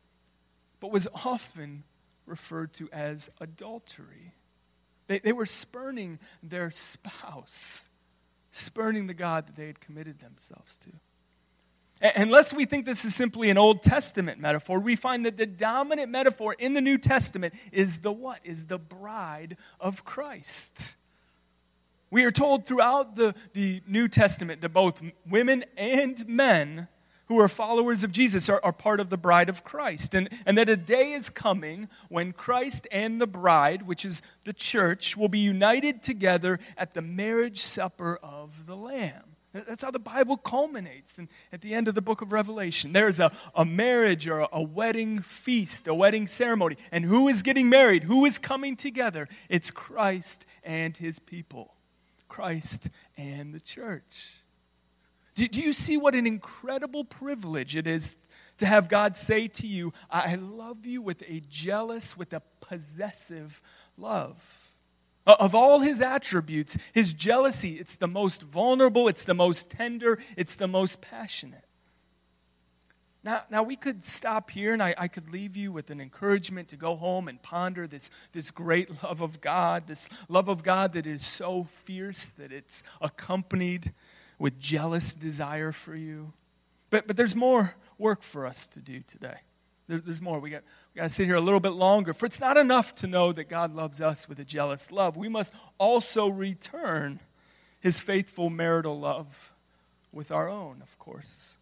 but 0.82 0.91
was 0.91 1.08
often 1.13 1.86
referred 2.25 2.74
to 2.74 2.89
as 2.91 3.29
adultery. 3.39 4.34
They, 5.08 5.20
they 5.20 5.34
were 5.34 5.46
spurning 5.46 6.20
their 6.42 6.72
spouse 6.72 7.90
spurning 8.54 9.08
the 9.08 9.14
God 9.14 9.48
that 9.48 9.56
they 9.56 9.68
had 9.68 9.82
committed 9.82 10.20
themselves 10.20 10.78
to. 10.78 10.90
Unless 12.16 12.54
we 12.54 12.66
think 12.66 12.86
this 12.86 13.06
is 13.06 13.16
simply 13.16 13.50
an 13.50 13.58
Old 13.58 13.82
Testament 13.82 14.40
metaphor, 14.40 14.80
we 14.80 14.96
find 14.96 15.26
that 15.26 15.38
the 15.38 15.46
dominant 15.46 16.12
metaphor 16.12 16.56
in 16.60 16.74
the 16.74 16.82
New 16.82 16.98
Testament 16.98 17.54
is 17.72 18.00
the 18.00 18.12
what? 18.12 18.40
Is 18.44 18.66
the 18.66 18.78
bride 18.78 19.58
of 19.80 20.04
Christ. 20.04 20.98
We 22.12 22.26
are 22.26 22.32
told 22.32 22.66
throughout 22.68 23.16
the, 23.16 23.34
the 23.54 23.82
New 23.88 24.08
Testament 24.08 24.62
that 24.62 24.70
both 24.70 25.02
women 25.28 25.66
and 25.78 26.28
men 26.28 26.88
who 27.34 27.40
are 27.40 27.50
followers 27.50 28.04
of 28.04 28.12
Jesus 28.12 28.48
are, 28.48 28.62
are 28.63 28.72
part 28.72 29.00
of 29.00 29.10
the 29.10 29.18
bride 29.18 29.50
of 29.50 29.63
Christ. 29.63 30.13
And, 30.13 30.30
and 30.46 30.56
that 30.58 30.70
a 30.70 30.78
day 30.78 31.13
is 31.13 31.32
coming 31.32 31.90
when 32.10 32.32
Christ 32.32 32.88
and 32.92 33.20
the 33.20 33.28
bride, 33.28 33.88
which 33.88 34.06
is 34.06 34.22
the 34.44 34.54
church, 34.54 35.18
will 35.18 35.30
be 35.30 35.40
united 35.40 36.04
together 36.04 36.60
at 36.78 36.94
the 36.94 37.02
marriage 37.02 37.62
supper 37.62 38.20
of 38.22 38.68
the 38.68 38.75
Lamb. 38.75 39.24
That's 39.52 39.84
how 39.84 39.92
the 39.92 40.00
Bible 40.00 40.38
culminates 40.38 41.18
and 41.18 41.28
at 41.52 41.62
the 41.62 41.74
end 41.74 41.88
of 41.88 41.96
the 41.96 42.02
book 42.02 42.22
of 42.22 42.32
Revelation. 42.32 42.94
There's 42.94 43.20
a, 43.20 43.32
a 43.56 43.66
marriage 43.66 44.28
or 44.28 44.40
a, 44.40 44.50
a 44.52 44.62
wedding 44.62 45.20
feast, 45.20 45.88
a 45.88 45.94
wedding 45.94 46.28
ceremony. 46.28 46.78
And 46.92 47.04
who 47.04 47.28
is 47.28 47.42
getting 47.42 47.70
married? 47.70 48.04
Who 48.04 48.25
is 48.25 48.38
coming 48.38 48.75
together? 48.75 49.28
It's 49.50 49.72
Christ 49.72 50.46
and 50.63 50.96
his 50.96 51.18
people, 51.18 51.75
Christ 52.28 52.90
and 53.18 53.54
the 53.54 53.60
church. 53.60 54.43
Do, 55.36 55.48
do 55.48 55.62
you 55.62 55.74
see 55.74 55.98
what 55.98 56.16
an 56.16 56.28
incredible 56.28 57.04
privilege 57.04 57.75
it 57.75 57.88
is 57.88 58.20
to 58.58 58.66
have 58.66 58.88
God 58.88 59.18
say 59.18 59.48
to 59.48 59.68
you, 59.68 59.94
I 60.10 60.36
love 60.36 60.86
you 60.86 61.02
with 61.02 61.24
a 61.28 61.42
jealous, 61.50 62.18
with 62.18 62.34
a 62.34 62.42
possessive 62.62 63.62
love? 63.98 64.74
Uh, 65.25 65.36
of 65.40 65.56
all 65.56 65.80
his 65.80 66.02
attributes, 66.02 66.78
his 66.92 67.13
jealousy, 67.13 67.80
it's 67.80 67.96
the 67.96 68.08
most 68.08 68.44
vulnerable, 68.44 69.08
it's 69.08 69.24
the 69.24 69.34
most 69.34 69.70
tender, 69.70 70.20
it's 70.36 70.56
the 70.56 70.68
most 70.68 71.02
passionate. 71.02 71.63
Now, 73.24 73.44
now 73.50 73.63
we 73.63 73.78
could 73.78 74.04
stop 74.04 74.52
here 74.52 74.74
and 74.74 74.84
I, 74.84 74.94
I 74.98 75.08
could 75.08 75.32
leave 75.32 75.56
you 75.56 75.72
with 75.72 75.90
an 75.90 76.02
encouragement 76.02 76.68
to 76.70 76.75
go 76.75 76.98
home 76.98 77.30
and 77.30 77.42
ponder 77.42 77.88
this, 77.88 78.12
this 78.34 78.52
great 78.52 79.02
love 79.04 79.22
of 79.22 79.40
God, 79.40 79.88
this 79.88 80.10
love 80.28 80.50
of 80.50 80.62
God 80.62 80.92
that 80.94 81.08
is 81.08 81.25
so 81.25 81.63
fierce 81.63 82.25
that 82.25 82.52
it's 82.52 82.84
accompanied 83.00 83.94
with 84.40 84.60
jealous 84.60 85.16
desire 85.16 85.72
for 85.72 85.96
you. 85.96 86.34
But, 86.90 87.08
but 87.08 87.18
there's 87.18 87.36
more 87.36 87.75
work 87.98 88.24
for 88.24 88.46
us 88.46 88.68
to 88.68 88.80
do 88.80 89.02
today. 89.02 89.38
There, 89.88 90.00
there's 90.00 90.22
more. 90.22 90.40
We 90.40 90.50
got, 90.50 90.63
we 90.94 91.00
got 91.00 91.04
to 91.04 91.10
sit 91.10 91.25
here 91.25 91.36
a 91.36 91.42
little 91.42 91.60
bit 91.60 91.74
longer. 91.74 92.13
For 92.13 92.25
it's 92.25 92.40
not 92.40 92.58
enough 92.58 92.96
to 92.96 93.08
know 93.08 93.32
that 93.32 93.50
God 93.50 93.74
loves 93.75 94.02
us 94.02 94.30
with 94.30 94.40
a 94.40 94.46
jealous 94.46 94.92
love. 94.92 95.18
We 95.18 95.30
must 95.30 95.54
also 95.78 96.30
return 96.30 97.20
his 97.80 98.00
faithful 98.00 98.50
marital 98.50 99.00
love 99.00 99.54
with 100.12 100.32
our 100.32 100.48
own, 100.48 100.82
of 100.82 100.98
course. 101.00 101.58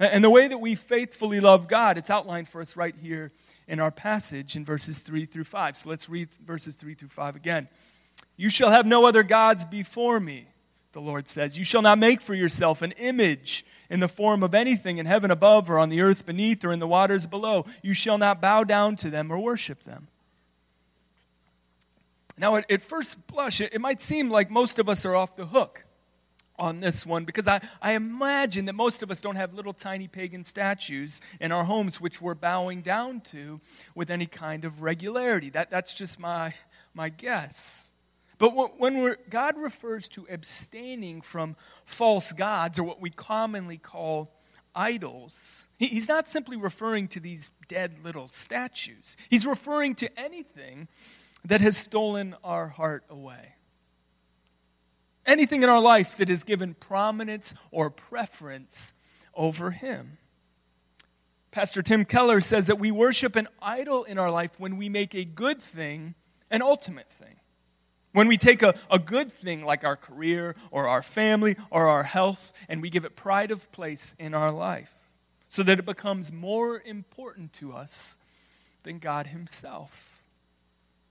And 0.00 0.22
the 0.22 0.30
way 0.30 0.46
that 0.46 0.58
we 0.58 0.76
faithfully 0.76 1.40
love 1.40 1.66
God, 1.66 1.98
it's 1.98 2.10
outlined 2.10 2.48
for 2.48 2.60
us 2.60 2.76
right 2.76 2.94
here 2.94 3.32
in 3.66 3.80
our 3.80 3.90
passage 3.90 4.56
in 4.56 4.64
verses 4.64 5.00
3 5.00 5.24
through 5.24 5.44
5. 5.44 5.76
So 5.76 5.90
let's 5.90 6.08
read 6.08 6.28
verses 6.44 6.76
3 6.76 6.94
through 6.94 7.08
5 7.08 7.34
again. 7.34 7.68
You 8.36 8.48
shall 8.48 8.70
have 8.70 8.86
no 8.86 9.06
other 9.06 9.24
gods 9.24 9.64
before 9.64 10.20
me, 10.20 10.46
the 10.92 11.00
Lord 11.00 11.28
says. 11.28 11.58
You 11.58 11.64
shall 11.64 11.82
not 11.82 11.98
make 11.98 12.20
for 12.20 12.34
yourself 12.34 12.82
an 12.82 12.92
image 12.92 13.64
in 13.90 14.00
the 14.00 14.08
form 14.08 14.42
of 14.42 14.54
anything 14.54 14.98
in 14.98 15.06
heaven 15.06 15.30
above 15.30 15.70
or 15.70 15.78
on 15.78 15.88
the 15.88 16.00
earth 16.00 16.26
beneath 16.26 16.64
or 16.64 16.72
in 16.72 16.78
the 16.78 16.88
waters 16.88 17.26
below. 17.26 17.64
You 17.82 17.94
shall 17.94 18.18
not 18.18 18.40
bow 18.40 18.64
down 18.64 18.96
to 18.96 19.10
them 19.10 19.30
or 19.30 19.38
worship 19.38 19.84
them. 19.84 20.08
Now, 22.36 22.56
at, 22.56 22.70
at 22.70 22.82
first 22.82 23.26
blush, 23.26 23.60
it, 23.60 23.72
it 23.72 23.80
might 23.80 24.00
seem 24.00 24.30
like 24.30 24.50
most 24.50 24.78
of 24.78 24.88
us 24.88 25.04
are 25.04 25.16
off 25.16 25.36
the 25.36 25.46
hook 25.46 25.84
on 26.58 26.80
this 26.80 27.06
one 27.06 27.24
because 27.24 27.46
I, 27.46 27.60
I 27.80 27.92
imagine 27.92 28.64
that 28.66 28.74
most 28.74 29.02
of 29.02 29.10
us 29.10 29.20
don't 29.20 29.36
have 29.36 29.54
little 29.54 29.72
tiny 29.72 30.08
pagan 30.08 30.44
statues 30.44 31.20
in 31.40 31.52
our 31.52 31.64
homes 31.64 32.00
which 32.00 32.20
we're 32.20 32.34
bowing 32.34 32.82
down 32.82 33.20
to 33.20 33.60
with 33.94 34.10
any 34.10 34.26
kind 34.26 34.64
of 34.64 34.82
regularity. 34.82 35.50
That, 35.50 35.70
that's 35.70 35.94
just 35.94 36.18
my, 36.18 36.54
my 36.94 37.08
guess. 37.08 37.92
But 38.38 38.78
when 38.78 39.16
God 39.28 39.56
refers 39.58 40.08
to 40.10 40.26
abstaining 40.30 41.20
from 41.20 41.56
false 41.84 42.32
gods, 42.32 42.78
or 42.78 42.84
what 42.84 43.00
we 43.00 43.10
commonly 43.10 43.78
call 43.78 44.32
idols, 44.74 45.66
He's 45.78 46.08
not 46.08 46.28
simply 46.28 46.56
referring 46.56 47.08
to 47.08 47.20
these 47.20 47.50
dead 47.66 47.96
little 48.04 48.28
statues. 48.28 49.16
He's 49.28 49.44
referring 49.44 49.96
to 49.96 50.18
anything 50.18 50.88
that 51.44 51.60
has 51.60 51.76
stolen 51.76 52.36
our 52.44 52.68
heart 52.68 53.04
away 53.10 53.54
anything 55.28 55.62
in 55.62 55.68
our 55.68 55.80
life 55.80 56.16
that 56.16 56.28
has 56.28 56.42
given 56.42 56.74
prominence 56.74 57.54
or 57.70 57.90
preference 57.90 58.94
over 59.34 59.70
Him. 59.70 60.18
Pastor 61.50 61.82
Tim 61.82 62.04
Keller 62.04 62.40
says 62.40 62.66
that 62.66 62.78
we 62.78 62.90
worship 62.90 63.36
an 63.36 63.48
idol 63.62 64.04
in 64.04 64.18
our 64.18 64.30
life 64.30 64.58
when 64.58 64.76
we 64.76 64.88
make 64.88 65.14
a 65.14 65.24
good 65.24 65.62
thing 65.62 66.14
an 66.50 66.62
ultimate 66.62 67.10
thing. 67.10 67.37
When 68.18 68.26
we 68.26 68.36
take 68.36 68.64
a, 68.64 68.74
a 68.90 68.98
good 68.98 69.30
thing 69.30 69.64
like 69.64 69.84
our 69.84 69.94
career 69.94 70.56
or 70.72 70.88
our 70.88 71.04
family 71.04 71.54
or 71.70 71.86
our 71.86 72.02
health 72.02 72.52
and 72.68 72.82
we 72.82 72.90
give 72.90 73.04
it 73.04 73.14
pride 73.14 73.52
of 73.52 73.70
place 73.70 74.16
in 74.18 74.34
our 74.34 74.50
life 74.50 74.92
so 75.46 75.62
that 75.62 75.78
it 75.78 75.86
becomes 75.86 76.32
more 76.32 76.82
important 76.84 77.52
to 77.52 77.72
us 77.72 78.18
than 78.82 78.98
God 78.98 79.28
Himself. 79.28 80.20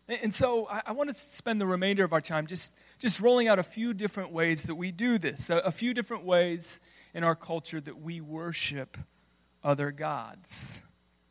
And 0.09 0.33
so 0.33 0.65
I, 0.65 0.91
want 0.91 1.07
to 1.07 1.15
spend 1.15 1.61
the 1.61 1.65
remainder 1.65 2.03
of 2.03 2.11
our 2.11 2.19
time 2.19 2.45
just 2.45 2.73
just 2.99 3.21
rolling 3.21 3.47
out 3.47 3.57
a 3.57 3.63
few 3.63 3.93
different 3.93 4.33
ways 4.33 4.63
that 4.63 4.75
we 4.75 4.91
do 4.91 5.17
this, 5.17 5.49
a, 5.49 5.59
a 5.59 5.71
few 5.71 5.93
different 5.93 6.25
ways 6.25 6.81
in 7.13 7.23
our 7.23 7.35
culture 7.35 7.79
that 7.79 8.01
we 8.01 8.19
worship 8.19 8.97
other 9.63 9.91
gods. 9.91 10.83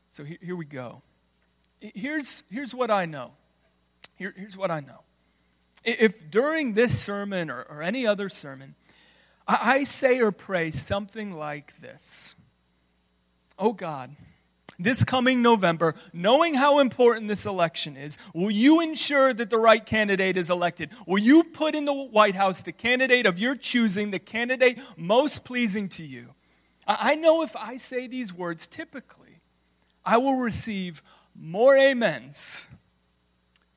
So 0.09 0.25
here, 0.25 0.39
here 0.41 0.57
we 0.57 0.65
go. 0.65 1.03
Here's, 1.81 2.45
here's 2.51 2.75
what 2.75 2.91
I 2.91 3.05
know. 3.05 3.33
Here, 4.15 4.33
here's 4.35 4.57
what 4.57 4.71
I 4.71 4.81
know. 4.81 5.01
If 5.87 6.31
during 6.31 6.75
this 6.75 7.01
sermon 7.01 7.49
or, 7.49 7.63
or 7.63 7.81
any 7.81 8.07
other 8.07 8.29
sermon, 8.29 8.75
I, 9.47 9.59
I 9.63 9.85
say 9.85 10.21
or 10.21 10.33
pray 10.33 10.73
something 10.73 11.33
like 11.33 11.81
this 11.81 12.35
Oh 13.59 13.73
God, 13.73 14.15
this 14.79 15.05
coming 15.05 15.41
November, 15.41 15.95
knowing 16.13 16.55
how 16.55 16.81
important 16.81 17.29
this 17.29 17.47
election 17.47 17.97
is, 17.97 18.19
will 18.35 18.51
you 18.51 18.81
ensure 18.81 19.33
that 19.33 19.49
the 19.49 19.57
right 19.59 19.85
candidate 19.85 20.37
is 20.37 20.51
elected? 20.51 20.91
Will 21.07 21.19
you 21.19 21.43
put 21.45 21.75
in 21.75 21.87
the 21.87 21.95
White 21.95 22.35
House 22.35 22.61
the 22.61 22.73
candidate 22.73 23.25
of 23.25 23.39
your 23.39 23.57
choosing, 23.57 24.11
the 24.11 24.19
candidate 24.19 24.79
most 24.97 25.45
pleasing 25.45 25.89
to 25.91 26.05
you? 26.05 26.35
I 26.87 27.15
know 27.15 27.43
if 27.43 27.57
I 27.57 27.77
say 27.77 28.07
these 28.07 28.35
words, 28.35 28.67
typically, 28.67 29.41
I 30.05 30.19
will 30.19 30.37
receive 30.37 31.03
more 31.35 31.77
amens 31.77 32.67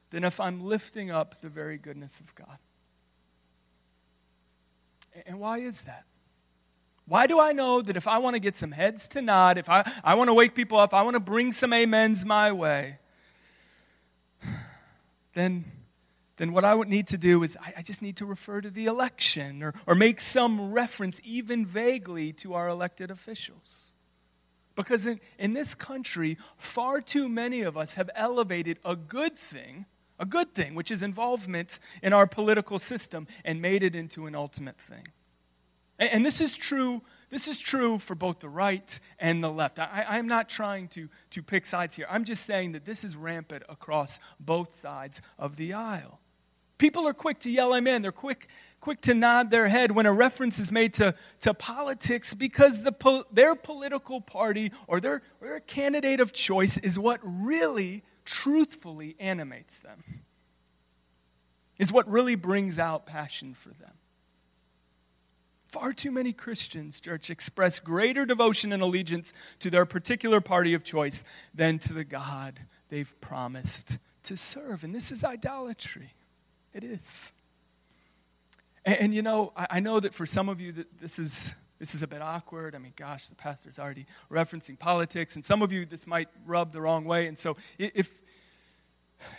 than 0.10 0.24
if 0.24 0.40
I'm 0.40 0.62
lifting 0.64 1.12
up 1.12 1.42
the 1.42 1.50
very 1.50 1.78
goodness 1.78 2.20
of 2.20 2.34
God. 2.36 2.58
And 5.26 5.40
why 5.40 5.60
is 5.60 5.82
that? 5.82 6.06
Why 7.10 7.26
do 7.26 7.40
I 7.40 7.54
know 7.54 7.82
that 7.82 7.98
if 7.98 8.08
I 8.08 8.20
want 8.20 8.36
to 8.36 8.40
get 8.40 8.56
some 8.56 8.72
heads 8.72 9.08
to 9.10 9.22
nod, 9.22 9.58
if 9.58 9.68
I, 9.68 9.90
I 10.04 10.14
want 10.14 10.30
to 10.30 10.34
wake 10.34 10.54
people 10.54 10.78
up, 10.78 10.94
I 10.94 11.02
want 11.02 11.16
to 11.16 11.20
bring 11.20 11.52
some 11.52 11.74
amens 11.74 12.24
my 12.24 12.52
way, 12.52 13.00
then, 15.34 15.66
then 16.38 16.54
what 16.54 16.64
I 16.64 16.76
would 16.76 16.88
need 16.88 17.08
to 17.08 17.18
do 17.18 17.42
is 17.42 17.58
I, 17.60 17.74
I 17.78 17.82
just 17.82 18.04
need 18.04 18.18
to 18.18 18.28
refer 18.28 18.62
to 18.62 18.70
the 18.70 18.86
election 18.86 19.64
or, 19.64 19.74
or 19.88 19.96
make 19.96 20.22
some 20.22 20.72
reference, 20.72 21.20
even 21.24 21.66
vaguely, 21.66 22.32
to 22.34 22.54
our 22.54 22.68
elected 22.68 23.10
officials. 23.10 23.94
Because 24.76 25.08
in, 25.08 25.20
in 25.40 25.54
this 25.54 25.74
country, 25.74 26.38
far 26.58 27.02
too 27.02 27.28
many 27.28 27.64
of 27.64 27.76
us 27.76 27.96
have 27.96 28.12
elevated 28.14 28.78
a 28.86 28.96
good 28.96 29.36
thing, 29.36 29.88
a 30.20 30.26
good 30.26 30.54
thing, 30.54 30.76
which 30.76 30.92
is 30.92 31.02
involvement 31.02 31.80
in 32.04 32.14
our 32.14 32.28
political 32.28 32.78
system, 32.78 33.28
and 33.46 33.62
made 33.62 33.84
it 33.84 33.96
into 33.96 34.28
an 34.28 34.36
ultimate 34.36 34.78
thing. 34.78 35.08
And 35.98 36.26
this 36.26 36.40
is 36.40 36.56
true. 36.56 37.02
This 37.30 37.48
is 37.48 37.60
true 37.60 38.00
for 38.00 38.16
both 38.16 38.40
the 38.40 38.50
right 38.50 39.00
and 39.20 39.44
the 39.44 39.52
left. 39.52 39.80
I, 39.80 40.18
am 40.18 40.28
not 40.28 40.50
trying 40.50 40.88
to, 40.90 41.10
to 41.32 41.44
pick 41.44 41.66
sides 41.66 41.96
here. 41.96 42.08
I'm 42.10 42.24
just 42.24 42.46
saying 42.46 42.72
that 42.72 42.86
this 42.86 43.04
is 43.04 43.16
rampant 43.16 43.64
across 43.70 44.20
both 44.40 44.74
sides 44.74 45.22
of 45.38 45.58
the 45.58 45.74
aisle. 45.74 46.20
People 46.80 47.06
are 47.06 47.14
quick 47.14 47.40
to 47.40 47.52
yell 47.52 47.76
amen. 47.76 48.02
They're 48.02 48.14
quick, 48.14 48.48
quick 48.80 49.02
to 49.02 49.14
nod 49.14 49.52
their 49.52 49.68
head 49.68 49.92
when 49.92 50.06
a 50.06 50.14
reference 50.14 50.58
is 50.58 50.72
made 50.72 50.94
to, 50.96 51.14
to 51.42 51.54
politics 51.54 52.34
because 52.34 52.84
the, 52.84 53.26
their 53.32 53.54
political 53.54 54.22
party 54.22 54.72
or 54.88 55.02
their, 55.02 55.22
or 55.42 55.50
their 55.50 55.60
candidate 55.60 56.22
of 56.22 56.32
choice 56.32 56.78
is 56.78 56.98
what 56.98 57.20
really, 57.22 58.04
truthfully 58.30 59.16
animates 59.20 59.80
them, 59.80 60.04
is 61.80 61.92
what 61.92 62.08
really 62.08 62.36
brings 62.36 62.78
out 62.78 63.08
passion 63.08 63.56
for 63.56 63.70
them. 63.70 63.94
Far 65.68 65.94
too 65.94 66.12
many 66.12 66.32
Christians, 66.32 67.00
church, 67.00 67.30
express 67.30 67.80
greater 67.80 68.26
devotion 68.26 68.72
and 68.72 68.84
allegiance 68.84 69.34
to 69.60 69.72
their 69.72 69.86
particular 69.86 70.42
party 70.42 70.74
of 70.74 70.84
choice 70.84 71.24
than 71.56 71.80
to 71.80 71.94
the 71.94 72.04
God 72.04 72.60
they've 72.90 73.20
promised 73.20 73.98
to 74.24 74.38
serve. 74.38 74.84
And 74.84 74.94
this 74.94 75.12
is 75.12 75.24
idolatry. 75.24 76.14
It 76.74 76.84
is. 76.84 77.34
And, 78.86 78.98
and 79.00 79.14
you 79.14 79.22
know, 79.22 79.54
I, 79.56 79.68
I, 79.72 79.80
know 79.80 80.00
that 80.00 80.14
for 80.14 80.26
some 80.26 80.50
of 80.50 80.60
you 80.62 80.72
that 80.74 81.00
this 81.00 81.20
is 81.20 81.54
this 81.80 81.96
is 81.96 82.04
a 82.04 82.08
bit 82.08 82.22
awkward. 82.22 82.76
I 82.76 82.78
mean, 82.78 82.94
gosh, 82.96 83.28
the 83.30 83.36
pastor's 83.36 83.80
already 83.80 84.06
referencing 84.30 84.78
politics, 84.78 85.36
and 85.36 85.44
some 85.44 85.62
of 85.62 85.72
you 85.72 85.86
this 85.86 86.06
might 86.06 86.28
rub 86.46 86.72
the 86.72 86.82
wrong 86.82 87.06
way. 87.06 87.28
And 87.28 87.40
so 87.40 87.58
if 87.78 88.14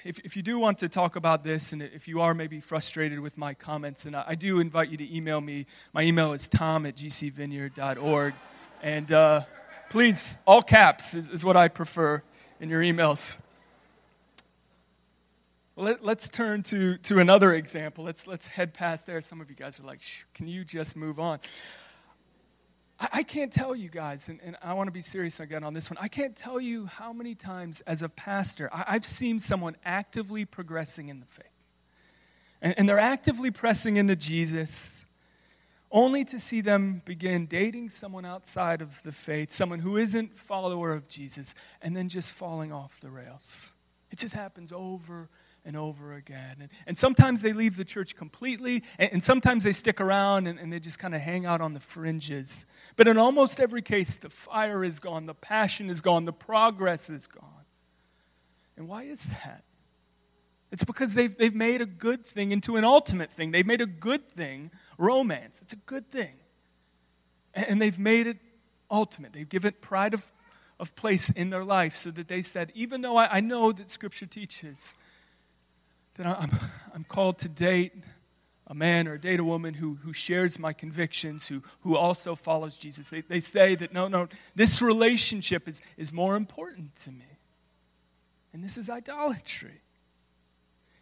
if, 0.05 0.19
if 0.21 0.37
you 0.37 0.43
do 0.43 0.59
want 0.59 0.79
to 0.79 0.89
talk 0.89 1.17
about 1.17 1.45
this, 1.45 1.73
and 1.73 1.83
if 1.83 2.09
you 2.09 2.21
are 2.21 2.35
maybe 2.35 2.61
frustrated 2.61 3.21
with 3.21 3.39
my 3.39 3.55
comments, 3.55 4.05
and 4.05 4.15
I, 4.15 4.25
I 4.29 4.35
do 4.35 4.61
invite 4.61 4.91
you 4.91 4.97
to 4.99 5.17
email 5.17 5.41
me. 5.41 5.67
My 5.93 6.03
email 6.03 6.33
is 6.33 6.49
tom 6.49 6.87
at 6.87 6.97
gcvineyard.org. 6.97 8.35
And 8.83 9.13
uh, 9.13 9.43
please, 9.91 10.39
all 10.47 10.63
caps 10.63 11.15
is, 11.15 11.29
is, 11.29 11.45
what 11.45 11.57
I 11.57 11.69
prefer 11.69 12.23
in 12.61 12.69
your 12.69 12.83
emails. 12.83 13.39
Well, 15.77 15.97
let, 16.03 16.19
us 16.19 16.29
turn 16.29 16.63
to, 16.65 16.97
to 16.99 17.19
another 17.19 17.55
example. 17.55 18.05
Let's, 18.05 18.27
let's 18.27 18.47
head 18.47 18.75
past 18.75 19.07
there. 19.07 19.21
Some 19.21 19.41
of 19.41 19.51
you 19.51 19.57
guys 19.57 19.79
are 19.81 19.85
like, 19.85 20.01
can 20.35 20.47
you 20.49 20.65
just 20.65 20.97
move 20.97 21.19
on? 21.19 21.41
I, 23.01 23.09
I 23.13 23.23
can't 23.23 23.53
tell 23.53 23.75
you 23.75 23.89
guys, 23.89 24.29
and, 24.29 24.41
and 24.45 24.57
I 24.63 24.75
want 24.75 24.89
to 24.89 24.93
be 24.93 25.01
serious 25.01 25.41
again 25.41 25.65
on 25.65 25.75
this 25.75 25.91
one. 25.91 25.97
I 26.01 26.09
can't 26.09 26.37
tell 26.37 26.61
you 26.61 26.87
how 26.87 27.13
many 27.13 27.35
times 27.35 27.81
as 27.83 28.03
a 28.03 28.09
pastor 28.09 28.69
I, 28.73 28.85
I've 28.89 29.05
seen 29.05 29.41
someone 29.41 29.77
actively 29.85 30.45
progressing 30.45 31.09
in 31.09 31.21
the 31.21 31.27
faith. 31.27 31.47
And, 32.63 32.75
and 32.77 32.89
they're 32.89 32.99
actively 32.99 33.51
pressing 33.51 33.97
into 33.97 34.17
Jesus 34.17 35.05
only 35.93 36.25
to 36.25 36.39
see 36.39 36.61
them 36.61 37.03
begin 37.05 37.47
dating 37.47 37.91
someone 37.91 38.25
outside 38.25 38.81
of 38.81 39.03
the 39.03 39.11
faith, 39.11 39.51
someone 39.51 39.81
who 39.81 39.97
isn't 39.97 40.39
follower 40.39 40.93
of 40.93 41.09
Jesus, 41.09 41.55
and 41.83 41.97
then 41.97 42.09
just 42.09 42.33
falling 42.33 42.73
off 42.73 43.01
the 43.01 43.11
rails. 43.11 43.75
It 44.13 44.19
just 44.19 44.35
happens 44.35 44.73
over 44.73 45.29
and 45.65 45.77
over 45.77 46.15
again. 46.15 46.57
And, 46.61 46.69
and 46.87 46.99
sometimes 46.99 47.43
they 47.43 47.53
leave 47.53 47.77
the 47.77 47.85
church 47.85 48.17
completely, 48.17 48.83
and, 48.99 49.15
and 49.15 49.25
sometimes 49.25 49.65
they 49.65 49.73
stick 49.73 50.01
around 50.01 50.47
and, 50.47 50.59
and 50.59 50.73
they 50.73 50.81
just 50.81 50.99
kind 50.99 51.15
of 51.15 51.21
hang 51.21 51.47
out 51.47 51.61
on 51.61 51.75
the 51.75 51.81
fringes. 51.81 52.67
But 52.97 53.09
in 53.09 53.19
almost 53.19 53.61
every 53.61 53.83
case, 53.83 54.15
the 54.15 54.31
fire 54.31 54.85
is 54.85 55.01
gone, 55.01 55.27
the 55.27 55.35
passion 55.35 55.91
is 55.91 56.01
gone, 56.01 56.25
the 56.25 56.33
progress 56.33 57.11
is 57.11 57.27
gone. 57.27 57.65
And 58.77 58.89
why 58.89 59.05
is 59.05 59.25
that? 59.25 59.65
It's 60.73 60.85
because 60.85 61.15
they've, 61.15 61.37
they've 61.37 61.55
made 61.55 61.81
a 61.81 61.87
good 61.87 62.25
thing 62.25 62.53
into 62.53 62.77
an 62.77 62.85
ultimate 62.85 63.33
thing. 63.33 63.51
They've 63.51 63.67
made 63.67 63.81
a 63.81 63.87
good 63.87 64.29
thing 64.29 64.71
romance. 64.99 65.61
It's 65.63 65.73
a 65.73 65.77
good 65.77 66.11
thing. 66.11 66.35
And, 67.53 67.83
they've 67.83 67.99
made 67.99 68.29
it 68.29 68.39
ultimate. 68.91 69.33
They've 69.33 69.49
given 69.49 69.75
pride 69.81 70.15
of, 70.15 70.29
of 70.79 70.95
place 70.95 71.29
in 71.31 71.51
their 71.51 71.65
life 71.65 71.97
so 71.97 72.13
that 72.13 72.29
they 72.29 72.43
said, 72.43 72.71
even 72.77 73.01
though 73.01 73.17
I, 73.17 73.39
I 73.39 73.41
know 73.41 73.73
that 73.73 73.91
Scripture 73.91 74.27
teaches 74.27 74.95
that 76.15 76.27
I'm, 76.27 76.51
I'm 76.95 77.05
called 77.05 77.39
to 77.41 77.49
date 77.49 77.93
a 78.71 78.75
man 78.75 79.09
or 79.09 79.19
date 79.19 79.41
a 79.41 79.45
woman 79.45 79.75
who, 79.75 79.97
who 80.05 80.13
shares 80.13 80.59
my 80.59 80.73
convictions, 80.73 81.49
who, 81.49 81.61
who 81.81 81.97
also 81.97 82.37
follows 82.37 82.77
Jesus. 82.77 83.11
They, 83.11 83.21
they 83.21 83.41
say 83.41 83.75
that 83.75 83.93
no, 83.93 84.07
no, 84.07 84.29
this 84.55 84.81
relationship 84.81 85.69
is, 85.69 85.83
is 85.97 86.13
more 86.13 86.37
important 86.37 86.95
to 86.97 87.11
me. 87.11 87.25
And 88.53 88.63
this 88.63 88.79
is 88.79 88.89
idolatry. 88.89 89.83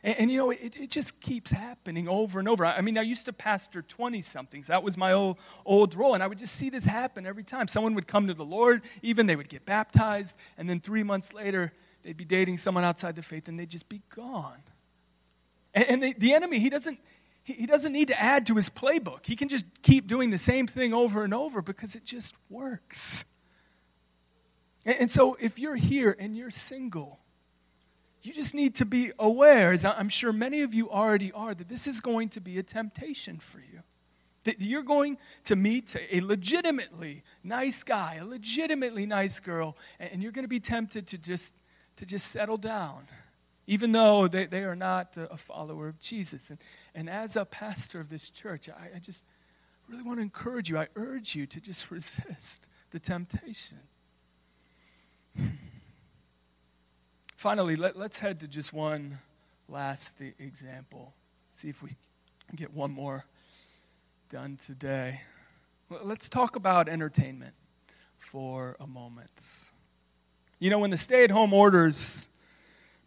And, 0.02 0.18
and 0.18 0.30
you 0.30 0.38
know, 0.38 0.50
it, 0.50 0.76
it 0.76 0.90
just 0.90 1.20
keeps 1.20 1.50
happening 1.50 2.08
over 2.08 2.38
and 2.38 2.48
over. 2.48 2.64
I 2.64 2.80
mean, 2.80 2.96
I 2.96 3.02
used 3.02 3.26
to 3.26 3.34
pastor 3.34 3.82
20 3.82 4.22
somethings. 4.22 4.68
That 4.68 4.82
was 4.82 4.96
my 4.96 5.12
old, 5.12 5.36
old 5.66 5.94
role. 5.94 6.14
And 6.14 6.22
I 6.22 6.26
would 6.26 6.38
just 6.38 6.54
see 6.54 6.70
this 6.70 6.86
happen 6.86 7.26
every 7.26 7.44
time. 7.44 7.68
Someone 7.68 7.94
would 7.94 8.06
come 8.06 8.28
to 8.28 8.34
the 8.34 8.46
Lord, 8.46 8.80
even 9.02 9.26
they 9.26 9.36
would 9.36 9.50
get 9.50 9.66
baptized, 9.66 10.38
and 10.56 10.70
then 10.70 10.80
three 10.80 11.02
months 11.02 11.34
later, 11.34 11.74
they'd 12.02 12.16
be 12.16 12.24
dating 12.24 12.56
someone 12.56 12.84
outside 12.84 13.14
the 13.14 13.22
faith 13.22 13.48
and 13.48 13.60
they'd 13.60 13.68
just 13.68 13.90
be 13.90 14.00
gone. 14.14 14.62
And, 15.84 16.02
the, 16.02 16.14
the 16.16 16.34
enemy, 16.34 16.58
he 16.58 16.70
doesn't, 16.70 16.98
he 17.42 17.66
doesn't 17.66 17.92
need 17.92 18.08
to 18.08 18.20
add 18.20 18.46
to 18.46 18.54
his 18.56 18.68
playbook. 18.68 19.26
He 19.26 19.36
can 19.36 19.48
just 19.48 19.64
keep 19.82 20.06
doing 20.06 20.30
the 20.30 20.38
same 20.38 20.66
thing 20.66 20.92
over 20.92 21.24
and 21.24 21.32
over 21.32 21.62
because 21.62 21.94
it 21.94 22.04
just 22.04 22.34
works. 22.50 23.24
And 24.84 25.10
so 25.10 25.36
if 25.40 25.58
you're 25.58 25.76
here 25.76 26.16
and 26.18 26.36
you're 26.36 26.50
single, 26.50 27.20
you 28.22 28.32
just 28.32 28.54
need 28.54 28.74
to 28.76 28.84
be 28.84 29.12
aware, 29.18 29.72
as 29.72 29.84
I'm 29.84 30.08
sure 30.08 30.32
many 30.32 30.62
of 30.62 30.74
you 30.74 30.90
already 30.90 31.32
are, 31.32 31.54
that 31.54 31.68
this 31.68 31.86
is 31.86 32.00
going 32.00 32.30
to 32.30 32.40
be 32.40 32.58
a 32.58 32.62
temptation 32.62 33.38
for 33.38 33.58
you. 33.58 33.82
That 34.44 34.60
you're 34.60 34.82
going 34.82 35.18
to 35.44 35.56
meet 35.56 35.94
a 36.10 36.20
legitimately 36.20 37.22
nice 37.44 37.82
guy, 37.82 38.16
a 38.20 38.24
legitimately 38.24 39.06
nice 39.06 39.40
girl, 39.40 39.76
and 39.98 40.22
you're 40.22 40.32
going 40.32 40.44
to 40.44 40.48
be 40.48 40.60
tempted 40.60 41.06
to 41.08 41.18
just, 41.18 41.54
to 41.96 42.06
just 42.06 42.30
settle 42.30 42.56
down 42.56 43.06
even 43.68 43.92
though 43.92 44.26
they, 44.26 44.46
they 44.46 44.64
are 44.64 44.74
not 44.74 45.14
a 45.18 45.36
follower 45.36 45.88
of 45.88 46.00
Jesus. 46.00 46.48
And, 46.48 46.58
and 46.94 47.08
as 47.08 47.36
a 47.36 47.44
pastor 47.44 48.00
of 48.00 48.08
this 48.08 48.30
church, 48.30 48.70
I, 48.70 48.96
I 48.96 48.98
just 48.98 49.24
really 49.90 50.02
want 50.02 50.18
to 50.18 50.22
encourage 50.22 50.70
you. 50.70 50.78
I 50.78 50.88
urge 50.96 51.34
you 51.34 51.46
to 51.46 51.60
just 51.60 51.90
resist 51.90 52.66
the 52.90 52.98
temptation. 52.98 53.78
Finally, 57.36 57.76
let, 57.76 57.94
us 57.94 58.18
head 58.18 58.40
to 58.40 58.48
just 58.48 58.72
one 58.72 59.18
last 59.68 60.22
example. 60.38 61.12
See 61.52 61.68
if 61.68 61.82
we 61.82 61.90
can 62.48 62.56
get 62.56 62.72
one 62.72 62.90
more 62.90 63.26
done 64.30 64.56
today. 64.64 65.20
Let's 65.90 66.30
talk 66.30 66.56
about 66.56 66.88
entertainment 66.88 67.52
for 68.16 68.78
a 68.80 68.86
moment. 68.86 69.30
You 70.58 70.70
know, 70.70 70.78
when 70.78 70.88
the 70.88 70.96
stay 70.96 71.22
at 71.22 71.30
home 71.30 71.52
orders 71.52 72.30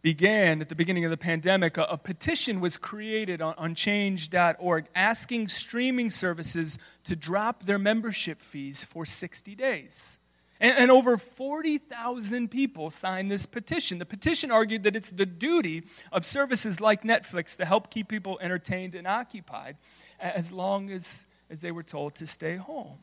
began 0.02 0.60
at 0.60 0.68
the 0.68 0.74
beginning 0.74 1.04
of 1.04 1.10
the 1.10 1.16
pandemic, 1.16 1.76
a, 1.76 1.84
a 1.84 1.96
petition 1.96 2.60
was 2.60 2.76
created 2.76 3.40
on, 3.40 3.54
on 3.56 3.74
change.org 3.74 4.86
asking 4.94 5.48
streaming 5.48 6.10
services 6.10 6.78
to 7.04 7.16
drop 7.16 7.64
their 7.64 7.78
membership 7.78 8.42
fees 8.42 8.82
for 8.84 9.06
60 9.06 9.54
days. 9.54 10.18
And, 10.60 10.76
and 10.76 10.90
over 10.90 11.16
40,000 11.16 12.50
people 12.50 12.90
signed 12.90 13.30
this 13.30 13.46
petition. 13.46 13.98
The 13.98 14.06
petition 14.06 14.50
argued 14.50 14.82
that 14.82 14.96
it's 14.96 15.10
the 15.10 15.26
duty 15.26 15.84
of 16.10 16.26
services 16.26 16.80
like 16.80 17.02
Netflix 17.02 17.56
to 17.56 17.64
help 17.64 17.90
keep 17.90 18.08
people 18.08 18.38
entertained 18.42 18.96
and 18.96 19.06
occupied 19.06 19.76
as 20.18 20.50
long 20.50 20.90
as, 20.90 21.24
as 21.48 21.60
they 21.60 21.70
were 21.70 21.82
told 21.84 22.16
to 22.16 22.26
stay 22.26 22.56
home. 22.56 22.98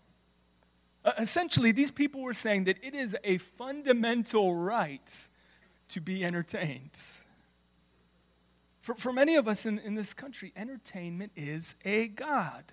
Essentially, 1.17 1.71
these 1.71 1.91
people 1.91 2.21
were 2.21 2.33
saying 2.33 2.65
that 2.65 2.77
it 2.83 2.93
is 2.93 3.15
a 3.23 3.37
fundamental 3.37 4.53
right 4.53 5.29
to 5.89 6.01
be 6.01 6.23
entertained. 6.23 6.97
For, 8.81 8.95
for 8.95 9.13
many 9.13 9.35
of 9.35 9.47
us 9.47 9.65
in, 9.65 9.79
in 9.79 9.95
this 9.95 10.13
country, 10.13 10.53
entertainment 10.55 11.31
is 11.35 11.75
a 11.85 12.07
God. 12.07 12.63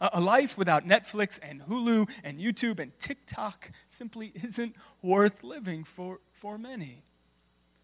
A, 0.00 0.10
a 0.14 0.20
life 0.20 0.58
without 0.58 0.86
Netflix 0.86 1.40
and 1.42 1.62
Hulu 1.62 2.08
and 2.22 2.38
YouTube 2.38 2.78
and 2.78 2.96
TikTok 2.98 3.70
simply 3.88 4.32
isn't 4.42 4.76
worth 5.02 5.42
living 5.42 5.84
for, 5.84 6.20
for 6.32 6.58
many. 6.58 7.02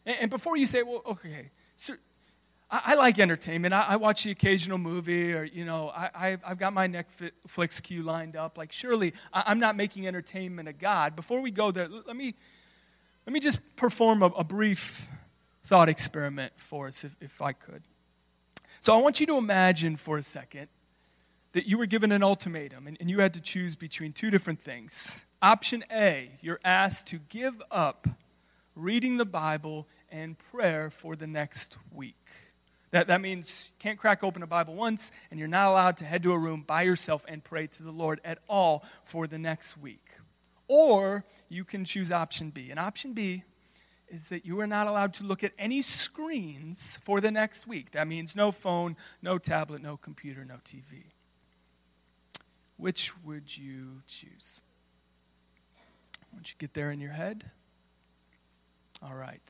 And, 0.07 0.17
and 0.23 0.31
before 0.31 0.57
you 0.57 0.67
say, 0.67 0.83
well, 0.83 1.03
okay, 1.07 1.51
sir, 1.77 1.99
I, 2.71 2.83
I 2.87 2.95
like 2.95 3.19
entertainment. 3.19 3.75
I, 3.75 3.87
I, 3.89 3.97
watch 3.97 4.25
the 4.25 4.31
occasional 4.31 4.79
movie, 4.79 5.33
or, 5.33 5.45
you 5.45 5.65
know, 5.65 5.91
I, 5.91 6.39
have 6.43 6.59
got 6.59 6.73
my 6.73 6.87
Netflix 6.87 7.83
queue 7.83 8.03
lined 8.03 8.37
up. 8.37 8.59
Like, 8.59 8.73
surely 8.73 9.15
I, 9.33 9.51
am 9.51 9.59
not 9.59 9.77
making 9.77 10.07
entertainment 10.07 10.69
a 10.69 10.73
God. 10.73 11.17
Before 11.17 11.41
we 11.41 11.51
go 11.51 11.71
there, 11.71 11.89
let 11.89 12.17
me 12.17 12.35
let 13.31 13.35
me 13.35 13.39
just 13.39 13.61
perform 13.77 14.25
a, 14.25 14.27
a 14.27 14.43
brief 14.43 15.09
thought 15.63 15.89
experiment 15.89 16.53
for 16.57 16.89
us, 16.89 17.05
if, 17.05 17.17
if 17.21 17.41
I 17.41 17.53
could. 17.53 17.85
So 18.81 18.93
I 18.93 19.01
want 19.01 19.21
you 19.21 19.27
to 19.27 19.39
imagine 19.39 19.97
for 19.97 20.19
a 20.19 20.23
second 20.25 20.67
that 21.53 21.65
you 21.65 21.79
were 21.79 21.87
given 21.87 22.11
an 22.11 22.25
ultimatum 22.25 22.89
and, 22.89 22.97
and 22.99 23.09
you 23.09 23.21
had 23.21 23.33
to 23.35 23.41
choose 23.41 23.77
between 23.77 24.13
two 24.13 24.33
different 24.33 24.61
things. 24.61 25.25
Option 25.41 25.85
A, 25.93 26.33
you're 26.41 26.59
asked 26.65 27.07
to 27.07 27.21
give 27.29 27.63
up 27.71 28.09
reading 28.75 29.17
the 29.17 29.25
Bible 29.25 29.87
and 30.11 30.37
prayer 30.37 30.91
for 30.91 31.15
the 31.15 31.29
next 31.29 31.77
week. 31.95 32.27
That, 32.91 33.07
that 33.07 33.21
means 33.21 33.69
you 33.69 33.79
can't 33.79 33.97
crack 33.97 34.25
open 34.25 34.43
a 34.43 34.49
Bible 34.49 34.75
once, 34.75 35.13
and 35.31 35.39
you're 35.39 35.49
not 35.49 35.69
allowed 35.69 35.99
to 35.99 36.05
head 36.05 36.25
to 36.25 36.33
a 36.33 36.39
room 36.39 36.65
by 36.67 36.83
yourself 36.83 37.25
and 37.29 37.45
pray 37.45 37.69
to 37.69 37.85
the 37.85 37.93
Lord 37.93 38.21
at 38.25 38.39
all 38.49 38.83
for 39.05 39.29
the 39.29 39.39
next 39.39 39.79
week. 39.79 40.05
Or 40.73 41.25
you 41.49 41.65
can 41.65 41.85
choose 41.85 42.13
option 42.13 42.51
B. 42.51 42.71
And 42.71 42.79
option 42.79 43.13
B 43.13 43.43
is 44.07 44.29
that 44.29 44.47
you 44.47 44.61
are 44.61 44.69
not 44.69 44.87
allowed 44.87 45.13
to 45.15 45.25
look 45.25 45.43
at 45.43 45.51
any 45.59 45.83
screens 45.83 46.97
for 47.03 47.21
the 47.21 47.33
next 47.33 47.67
week. 47.67 47.91
That 47.91 48.07
means 48.07 48.37
no 48.37 48.53
phone, 48.53 48.97
no 49.21 49.37
tablet, 49.37 49.83
no 49.83 49.97
computer, 49.97 50.45
no 50.45 50.59
TV. 50.65 51.07
Which 52.77 53.13
would 53.25 53.57
you 53.57 54.03
choose? 54.07 54.63
Once 56.33 56.51
you 56.51 56.55
get 56.57 56.75
there 56.75 56.93
in 56.93 57.01
your 57.01 57.15
head? 57.15 57.51
All 59.03 59.17
right. 59.17 59.43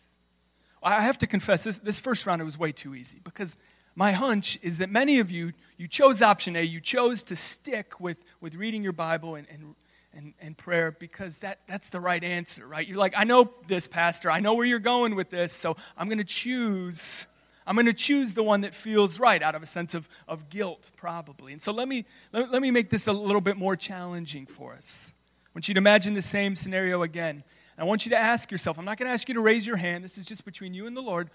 I 0.83 1.03
have 1.03 1.19
to 1.19 1.27
confess, 1.27 1.65
this, 1.65 1.79
this 1.81 2.01
first 2.01 2.25
round 2.25 2.41
it 2.41 2.47
was 2.47 2.59
way 2.59 2.73
too 2.73 2.95
easy 2.95 3.21
because 3.23 3.59
my 3.95 4.13
hunch 4.13 4.59
is 4.63 4.79
that 4.79 4.89
many 4.89 5.19
of 5.19 5.31
you, 5.31 5.53
you 5.77 5.87
chose 5.87 6.23
option 6.23 6.57
A. 6.57 6.63
You 6.63 6.81
chose 6.81 7.23
to 7.25 7.37
stick 7.37 8.01
with, 8.01 8.25
with 8.41 8.55
reading 8.55 8.83
your 8.83 8.95
Bible 8.95 9.35
and, 9.35 9.47
and 9.51 9.75
and, 10.13 10.35
and 10.41 10.57
prayer 10.57 10.93
because 10.93 11.41
that, 11.41 11.61
that's 11.67 11.91
the 11.91 12.01
right 12.01 12.23
answer, 12.23 12.67
right? 12.67 12.87
You're 12.87 12.99
like, 12.99 13.15
I 13.17 13.25
know 13.25 13.53
this, 13.67 13.87
Pastor. 13.87 14.31
I 14.31 14.41
know 14.41 14.55
where 14.55 14.67
you're 14.67 14.79
going 14.79 15.15
with 15.15 15.31
this, 15.31 15.53
so 15.53 15.77
I'm 15.97 16.09
going 16.09 16.19
to 16.19 16.25
choose. 16.25 17.27
I'm 17.67 17.77
going 17.77 17.87
to 17.87 17.93
choose 17.93 18.35
the 18.35 18.43
one 18.43 18.63
that 18.63 18.75
feels 18.75 19.21
right 19.21 19.43
out 19.43 19.55
of 19.55 19.63
a 19.63 19.67
sense 19.67 19.95
of, 19.95 20.09
of 20.27 20.49
guilt, 20.49 20.91
probably. 20.97 21.53
And 21.53 21.63
so 21.63 21.73
let 21.73 21.87
me, 21.87 22.05
let, 22.33 22.51
let 22.51 22.63
me 22.63 22.71
make 22.71 22.91
this 22.91 23.07
a 23.07 23.13
little 23.13 23.41
bit 23.41 23.57
more 23.57 23.77
challenging 23.77 24.47
for 24.47 24.75
us. 24.75 25.13
I 25.47 25.51
want 25.55 25.69
you 25.69 25.75
to 25.75 25.79
imagine 25.79 26.15
the 26.15 26.23
same 26.23 26.57
scenario 26.57 27.03
again. 27.03 27.45
I 27.79 27.85
want 27.85 28.05
you 28.05 28.11
to 28.11 28.19
ask 28.19 28.51
yourself 28.51 28.79
I'm 28.79 28.85
not 28.85 28.99
going 28.99 29.09
to 29.09 29.13
ask 29.13 29.27
you 29.29 29.35
to 29.35 29.41
raise 29.41 29.67
your 29.67 29.77
hand, 29.77 30.05
this 30.05 30.19
is 30.19 30.27
just 30.27 30.45
between 30.45 30.75
you 30.75 30.87
and 30.87 30.97
the 30.97 31.01
Lord. 31.01 31.31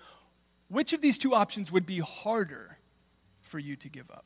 Which 0.68 0.94
of 0.94 1.02
these 1.02 1.18
two 1.18 1.34
options 1.34 1.72
would 1.72 1.86
be 1.86 2.00
harder 2.00 2.78
for 3.42 3.60
you 3.60 3.76
to 3.78 3.90
give 3.90 4.10
up? 4.12 4.26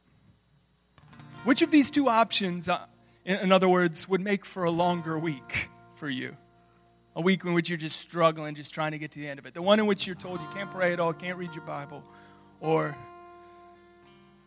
Which 1.43 1.61
of 1.61 1.71
these 1.71 1.89
two 1.89 2.09
options 2.09 2.67
uh, 2.67 2.85
in 3.25 3.51
other 3.51 3.69
words, 3.69 4.07
would 4.07 4.21
make 4.21 4.45
for 4.45 4.63
a 4.63 4.71
longer 4.71 5.17
week 5.19 5.69
for 5.95 6.09
you. 6.09 6.35
A 7.15 7.21
week 7.21 7.43
in 7.43 7.53
which 7.53 7.69
you're 7.69 7.77
just 7.77 7.99
struggling, 7.99 8.55
just 8.55 8.73
trying 8.73 8.91
to 8.91 8.97
get 8.97 9.11
to 9.11 9.19
the 9.19 9.27
end 9.27 9.39
of 9.39 9.45
it. 9.45 9.53
The 9.53 9.61
one 9.61 9.79
in 9.79 9.87
which 9.87 10.07
you're 10.07 10.15
told 10.15 10.39
you 10.39 10.47
can't 10.53 10.71
pray 10.71 10.93
at 10.93 10.99
all, 10.99 11.11
can't 11.11 11.37
read 11.37 11.53
your 11.53 11.65
Bible, 11.65 12.03
or 12.61 12.95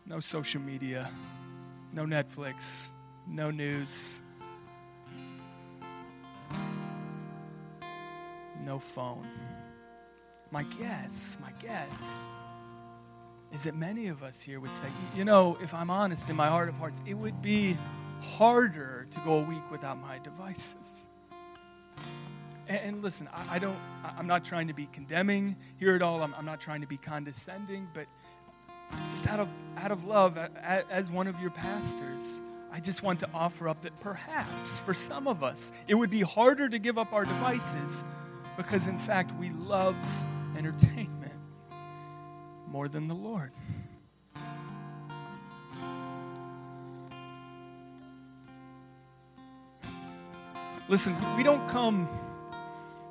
no 0.05 0.19
social 0.19 0.61
media, 0.61 1.09
no 1.93 2.05
Netflix, 2.05 2.89
no 3.27 3.51
news, 3.51 4.21
no 8.65 8.79
phone. 8.79 9.27
My 10.51 10.63
guess, 10.63 11.37
my 11.41 11.51
guess 11.61 12.21
is 13.53 13.63
that 13.63 13.75
many 13.75 14.07
of 14.07 14.23
us 14.23 14.41
here 14.41 14.59
would 14.59 14.73
say, 14.73 14.87
you 15.15 15.25
know, 15.25 15.57
if 15.61 15.73
I'm 15.73 15.89
honest 15.89 16.29
in 16.29 16.35
my 16.35 16.47
heart 16.47 16.69
of 16.69 16.75
hearts, 16.75 17.01
it 17.05 17.13
would 17.13 17.41
be 17.41 17.77
harder 18.23 19.07
to 19.11 19.19
go 19.19 19.39
a 19.39 19.41
week 19.41 19.69
without 19.71 19.99
my 19.99 20.19
devices. 20.19 21.07
And, 22.67 22.79
and 22.79 23.03
listen, 23.03 23.29
I, 23.33 23.55
I, 23.55 23.59
don't, 23.59 23.77
I'm 24.03 24.27
not 24.27 24.43
trying 24.43 24.67
to 24.67 24.73
be 24.73 24.87
condemning 24.87 25.55
here 25.77 25.95
at 25.95 26.01
all. 26.01 26.21
I'm, 26.21 26.33
I'm 26.35 26.45
not 26.45 26.61
trying 26.61 26.81
to 26.81 26.87
be 26.87 26.97
condescending, 26.97 27.87
but 27.93 28.07
just 29.11 29.27
out 29.27 29.39
of, 29.39 29.47
out 29.77 29.91
of 29.91 30.05
love, 30.05 30.37
as 30.37 31.09
one 31.09 31.27
of 31.27 31.39
your 31.39 31.51
pastors, 31.51 32.41
I 32.71 32.79
just 32.79 33.03
want 33.03 33.19
to 33.19 33.29
offer 33.33 33.67
up 33.67 33.81
that 33.81 33.99
perhaps 33.99 34.79
for 34.79 34.93
some 34.93 35.27
of 35.27 35.43
us, 35.43 35.71
it 35.87 35.95
would 35.95 36.09
be 36.09 36.21
harder 36.21 36.69
to 36.69 36.79
give 36.79 36.97
up 36.97 37.13
our 37.13 37.25
devices 37.25 38.03
because, 38.57 38.87
in 38.87 38.97
fact, 38.97 39.31
we 39.39 39.49
love 39.51 39.95
entertainment 40.57 41.33
more 42.67 42.87
than 42.87 43.07
the 43.07 43.15
Lord. 43.15 43.51
Listen, 50.93 51.15
we 51.35 51.41
don't 51.41 51.67
come 51.67 52.07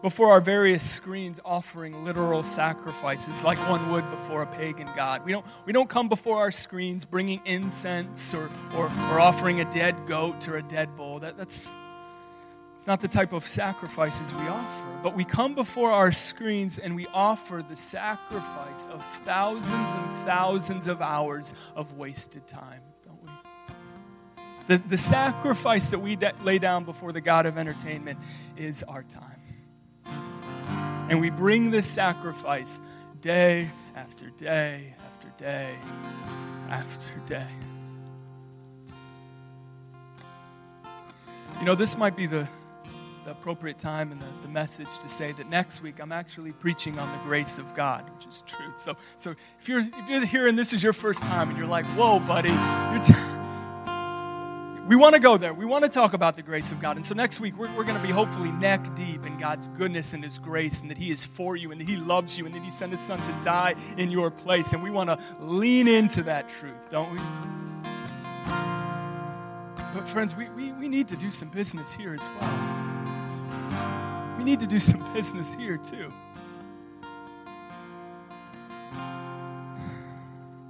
before 0.03 0.31
our 0.31 0.41
various 0.41 0.89
screens 0.89 1.41
offering 1.45 2.05
literal 2.05 2.45
sacrifices 2.45 3.43
like 3.43 3.59
one 3.69 3.91
would 3.91 4.09
before 4.09 4.43
a 4.43 4.47
pagan 4.47 4.89
god. 4.95 5.25
We 5.25 5.33
don't, 5.33 5.45
we 5.65 5.73
don't 5.73 5.89
come 5.89 6.09
before 6.09 6.39
our 6.39 6.53
screens 6.53 7.05
bringing 7.05 7.41
incense 7.45 8.35
or, 8.35 8.49
or, 8.77 8.85
or 8.85 9.19
offering 9.19 9.59
a 9.59 9.69
dead 9.69 9.97
goat 10.07 10.47
or 10.47 10.59
a 10.59 10.63
dead 10.63 10.97
bull. 10.97 11.19
That, 11.19 11.37
that's 11.37 11.73
it's 12.77 12.87
not 12.87 13.01
the 13.01 13.09
type 13.09 13.33
of 13.33 13.45
sacrifices 13.45 14.33
we 14.33 14.47
offer. 14.47 14.89
But 15.03 15.17
we 15.17 15.25
come 15.25 15.57
before 15.57 15.91
our 15.91 16.13
screens 16.13 16.79
and 16.79 16.95
we 16.95 17.09
offer 17.09 17.65
the 17.69 17.75
sacrifice 17.75 18.87
of 18.93 19.05
thousands 19.05 19.93
and 19.93 20.13
thousands 20.25 20.87
of 20.87 21.03
hours 21.03 21.53
of 21.75 21.99
wasted 21.99 22.47
time? 22.47 22.83
The, 24.69 24.79
the 24.79 24.99
sacrifice 24.99 25.89
that 25.89 25.99
we 25.99 26.17
de- 26.17 26.33
lay 26.43 26.59
down 26.59 26.85
before 26.85 27.13
the 27.13 27.21
God 27.21 27.47
of 27.47 27.59
entertainment 27.59 28.19
is 28.57 28.83
our 28.85 29.03
time. 29.03 29.43
And 31.09 31.21
we 31.21 31.31
bring 31.31 31.71
this 31.71 31.87
sacrifice 31.87 32.81
day 33.21 33.69
after 33.95 34.31
day 34.31 34.95
after 34.99 35.29
day 35.37 35.75
after 36.71 37.19
day. 37.27 37.49
You 41.59 41.67
know, 41.67 41.75
this 41.75 41.97
might 41.97 42.17
be 42.17 42.27
the, 42.27 42.49
the 43.25 43.33
appropriate 43.33 43.79
time 43.79 44.11
and 44.11 44.21
the, 44.21 44.27
the 44.43 44.49
message 44.49 44.99
to 44.99 45.09
say 45.09 45.33
that 45.33 45.49
next 45.49 45.83
week 45.83 46.01
I'm 46.01 46.13
actually 46.13 46.53
preaching 46.53 46.99
on 46.99 47.11
the 47.13 47.23
grace 47.25 47.59
of 47.59 47.75
God, 47.75 48.09
which 48.17 48.27
is 48.27 48.43
true. 48.47 48.73
So, 48.77 48.97
so 49.17 49.35
if, 49.61 49.69
you're, 49.69 49.81
if 49.81 50.09
you're 50.09 50.27
here 50.27 50.47
and 50.47 50.59
this 50.59 50.73
is 50.73 50.83
your 50.83 50.93
first 50.93 51.23
time 51.23 51.51
and 51.51 51.59
you're 51.59 51.69
like, 51.69 51.87
whoa, 51.87 52.21
buddy, 52.21 52.49
you're. 52.49 53.03
T- 53.03 53.15
we 54.89 54.97
want 54.97 55.15
to 55.15 55.21
go 55.21 55.37
there. 55.37 55.55
We 55.55 55.65
want 55.65 55.85
to 55.85 55.89
talk 55.89 56.13
about 56.13 56.35
the 56.35 56.43
grace 56.43 56.73
of 56.73 56.81
God. 56.81 56.97
And 56.97 57.07
so 57.07 57.15
next 57.15 57.39
week, 57.39 57.57
we're, 57.57 57.73
we're 57.77 57.85
going 57.85 57.97
to 57.97 58.03
be 58.03 58.11
hopefully 58.13 58.51
neck 58.51 58.95
deep 58.97 59.25
in 59.25 59.39
God's 59.39 59.69
goodness 59.79 60.13
and 60.13 60.25
His 60.25 60.39
grace, 60.39 60.81
and 60.81 60.91
that 60.91 60.99
He 60.99 61.11
is 61.11 61.25
for 61.25 61.57
you, 61.57 61.71
and 61.71 61.81
that 61.81 61.89
He 61.89 61.97
loves 61.97 62.37
you, 62.37 62.47
and 62.47 62.55
that 62.55 62.63
He 62.63 62.71
sent 62.71 62.91
His 62.91 63.01
Son 63.01 63.21
to 63.21 63.33
die 63.45 63.77
in 63.97 64.11
your 64.11 64.31
place. 64.31 64.73
And 64.73 64.83
we 64.83 64.91
want 64.91 65.09
to 65.09 65.19
lean 65.41 65.87
into 65.87 66.25
that 66.25 66.49
truth, 66.49 66.91
don't 66.91 67.13
we? 67.13 67.19
But, 69.95 70.09
friends, 70.09 70.35
we, 70.35 70.49
we, 70.51 70.73
we 70.73 70.89
need 70.89 71.07
to 71.09 71.17
do 71.17 71.31
some 71.31 71.49
business 71.49 71.95
here 71.95 72.15
as 72.15 72.29
well. 72.41 74.37
We 74.39 74.45
need 74.45 74.59
to 74.61 74.67
do 74.67 74.81
some 74.81 75.13
business 75.13 75.55
here, 75.55 75.77
too. 75.77 76.13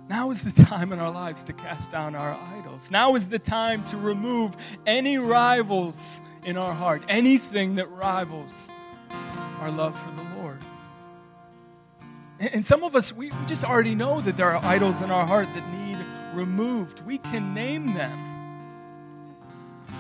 Now 0.09 0.31
is 0.31 0.43
the 0.43 0.65
time 0.65 0.93
in 0.93 0.99
our 0.99 1.11
lives 1.11 1.43
to 1.45 1.55
cast 1.55 1.91
down 1.91 2.15
our 2.15 2.35
idols. 2.35 2.62
Now 2.91 3.15
is 3.15 3.29
the 3.29 3.39
time 3.39 3.85
to 3.87 3.97
remove 3.97 4.57
any 4.87 5.19
rivals 5.19 6.23
in 6.45 6.57
our 6.57 6.73
heart, 6.73 7.03
anything 7.09 7.77
that 7.77 7.91
rivals 7.91 8.71
our 9.61 9.71
love 9.71 9.99
for 10.01 10.11
the 10.11 10.41
Lord. 10.41 10.59
And 12.41 12.65
some 12.65 12.83
of 12.83 12.97
us, 12.97 13.13
we 13.13 13.31
just 13.47 13.63
already 13.65 13.95
know 13.95 14.21
that 14.21 14.37
there 14.37 14.51
are 14.51 14.65
idols 14.65 15.03
in 15.03 15.11
our 15.11 15.27
heart 15.27 15.49
that 15.55 15.73
need 15.73 15.97
removed. 16.35 17.05
We 17.07 17.19
can 17.19 17.55
name 17.55 17.95
them. 17.95 18.19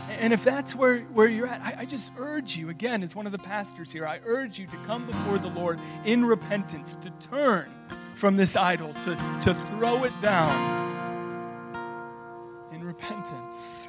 And 0.08 0.32
if 0.32 0.42
that's 0.42 0.74
where, 0.74 1.00
where 1.00 1.28
you're 1.28 1.46
at, 1.46 1.60
I, 1.62 1.80
I, 1.80 1.84
just 1.84 2.10
urge 2.16 2.56
you, 2.56 2.68
again, 2.68 3.02
as 3.02 3.14
one 3.14 3.26
of 3.26 3.32
the 3.32 3.38
pastors 3.38 3.90
here, 3.92 4.06
I 4.06 4.20
urge 4.24 4.58
you 4.58 4.66
to 4.66 4.76
come 4.78 5.06
before 5.06 5.38
the 5.38 5.48
Lord 5.48 5.80
in 6.04 6.24
repentance, 6.24 6.96
to 7.02 7.10
turn 7.28 7.68
from 8.14 8.36
this 8.36 8.56
idol, 8.56 8.92
to, 9.04 9.16
to 9.42 9.54
throw 9.54 10.04
it 10.04 10.12
down 10.20 10.91
repentance. 13.02 13.88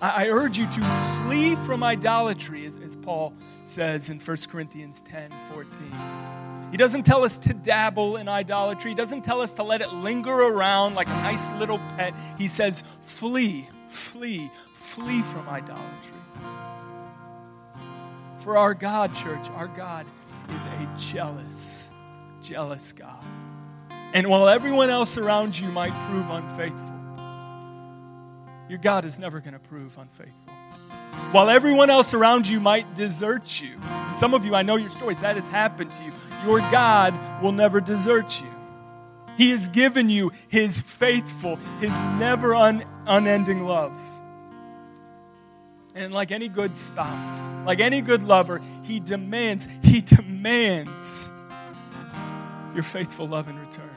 I, 0.00 0.24
I 0.24 0.28
urge 0.28 0.58
you 0.58 0.66
to 0.66 0.80
flee 1.24 1.54
from 1.56 1.82
idolatry, 1.82 2.66
as, 2.66 2.76
as 2.76 2.96
Paul 2.96 3.32
says 3.64 4.10
in 4.10 4.18
1 4.18 4.36
Corinthians 4.50 5.00
10 5.02 5.30
14. 5.52 5.92
He 6.70 6.76
doesn't 6.76 7.04
tell 7.04 7.24
us 7.24 7.38
to 7.38 7.54
dabble 7.54 8.16
in 8.16 8.28
idolatry. 8.28 8.90
He 8.90 8.94
doesn't 8.94 9.22
tell 9.22 9.40
us 9.40 9.54
to 9.54 9.62
let 9.62 9.80
it 9.80 9.90
linger 9.94 10.30
around 10.30 10.94
like 10.94 11.08
a 11.08 11.22
nice 11.22 11.50
little 11.52 11.78
pet. 11.96 12.12
He 12.36 12.46
says, 12.46 12.84
flee, 13.00 13.66
flee, 13.88 14.50
flee 14.74 15.22
from 15.22 15.48
idolatry. 15.48 15.84
For 18.40 18.58
our 18.58 18.74
God, 18.74 19.14
church, 19.14 19.48
our 19.54 19.68
God 19.68 20.04
is 20.50 20.66
a 20.66 20.94
jealous 20.98 21.90
jealous 22.42 22.92
God. 22.92 23.22
And 24.14 24.26
while 24.28 24.48
everyone 24.48 24.88
else 24.88 25.18
around 25.18 25.58
you 25.58 25.68
might 25.68 25.92
prove 26.08 26.30
unfaithful, 26.30 26.97
your 28.68 28.78
God 28.78 29.04
is 29.04 29.18
never 29.18 29.40
going 29.40 29.54
to 29.54 29.58
prove 29.58 29.96
unfaithful. 29.98 30.52
While 31.32 31.50
everyone 31.50 31.90
else 31.90 32.14
around 32.14 32.48
you 32.48 32.60
might 32.60 32.94
desert 32.94 33.60
you, 33.60 33.76
some 34.14 34.34
of 34.34 34.44
you, 34.44 34.54
I 34.54 34.62
know 34.62 34.76
your 34.76 34.90
stories, 34.90 35.20
that 35.20 35.36
has 35.36 35.48
happened 35.48 35.92
to 35.92 36.04
you, 36.04 36.12
your 36.44 36.58
God 36.70 37.14
will 37.42 37.52
never 37.52 37.80
desert 37.80 38.40
you. 38.40 38.48
He 39.36 39.50
has 39.50 39.68
given 39.68 40.10
you 40.10 40.32
His 40.48 40.80
faithful, 40.80 41.56
His 41.80 41.90
never 42.18 42.54
un- 42.54 42.84
unending 43.06 43.64
love. 43.64 43.98
And 45.94 46.12
like 46.12 46.30
any 46.30 46.48
good 46.48 46.76
spouse, 46.76 47.50
like 47.66 47.80
any 47.80 48.00
good 48.00 48.22
lover, 48.22 48.62
He 48.82 49.00
demands, 49.00 49.68
He 49.82 50.00
demands 50.00 51.30
your 52.74 52.84
faithful 52.84 53.28
love 53.28 53.48
in 53.48 53.58
return. 53.58 53.90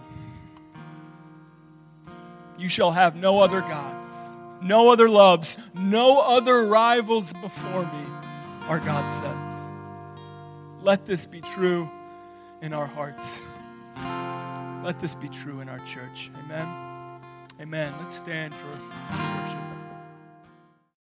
You 2.58 2.68
shall 2.68 2.92
have 2.92 3.16
no 3.16 3.40
other 3.40 3.62
gods, 3.62 4.31
no 4.62 4.92
other 4.92 5.10
loves, 5.10 5.58
no 5.74 6.20
other 6.20 6.66
rivals 6.66 7.34
before 7.34 7.84
me, 7.84 8.06
our 8.68 8.80
God 8.80 9.10
says. 9.10 9.72
Let 10.82 11.06
this 11.06 11.26
be 11.26 11.42
true 11.42 11.90
in 12.62 12.74
our 12.74 12.88
hearts. 12.88 13.42
Let 14.84 15.00
this 15.00 15.16
be 15.16 15.30
true 15.30 15.62
in 15.62 15.70
our 15.70 15.80
church. 15.80 16.32
Amen. 16.44 16.68
Amen. 17.60 17.94
Let's 18.00 18.16
stand 18.16 18.54
for 18.54 19.51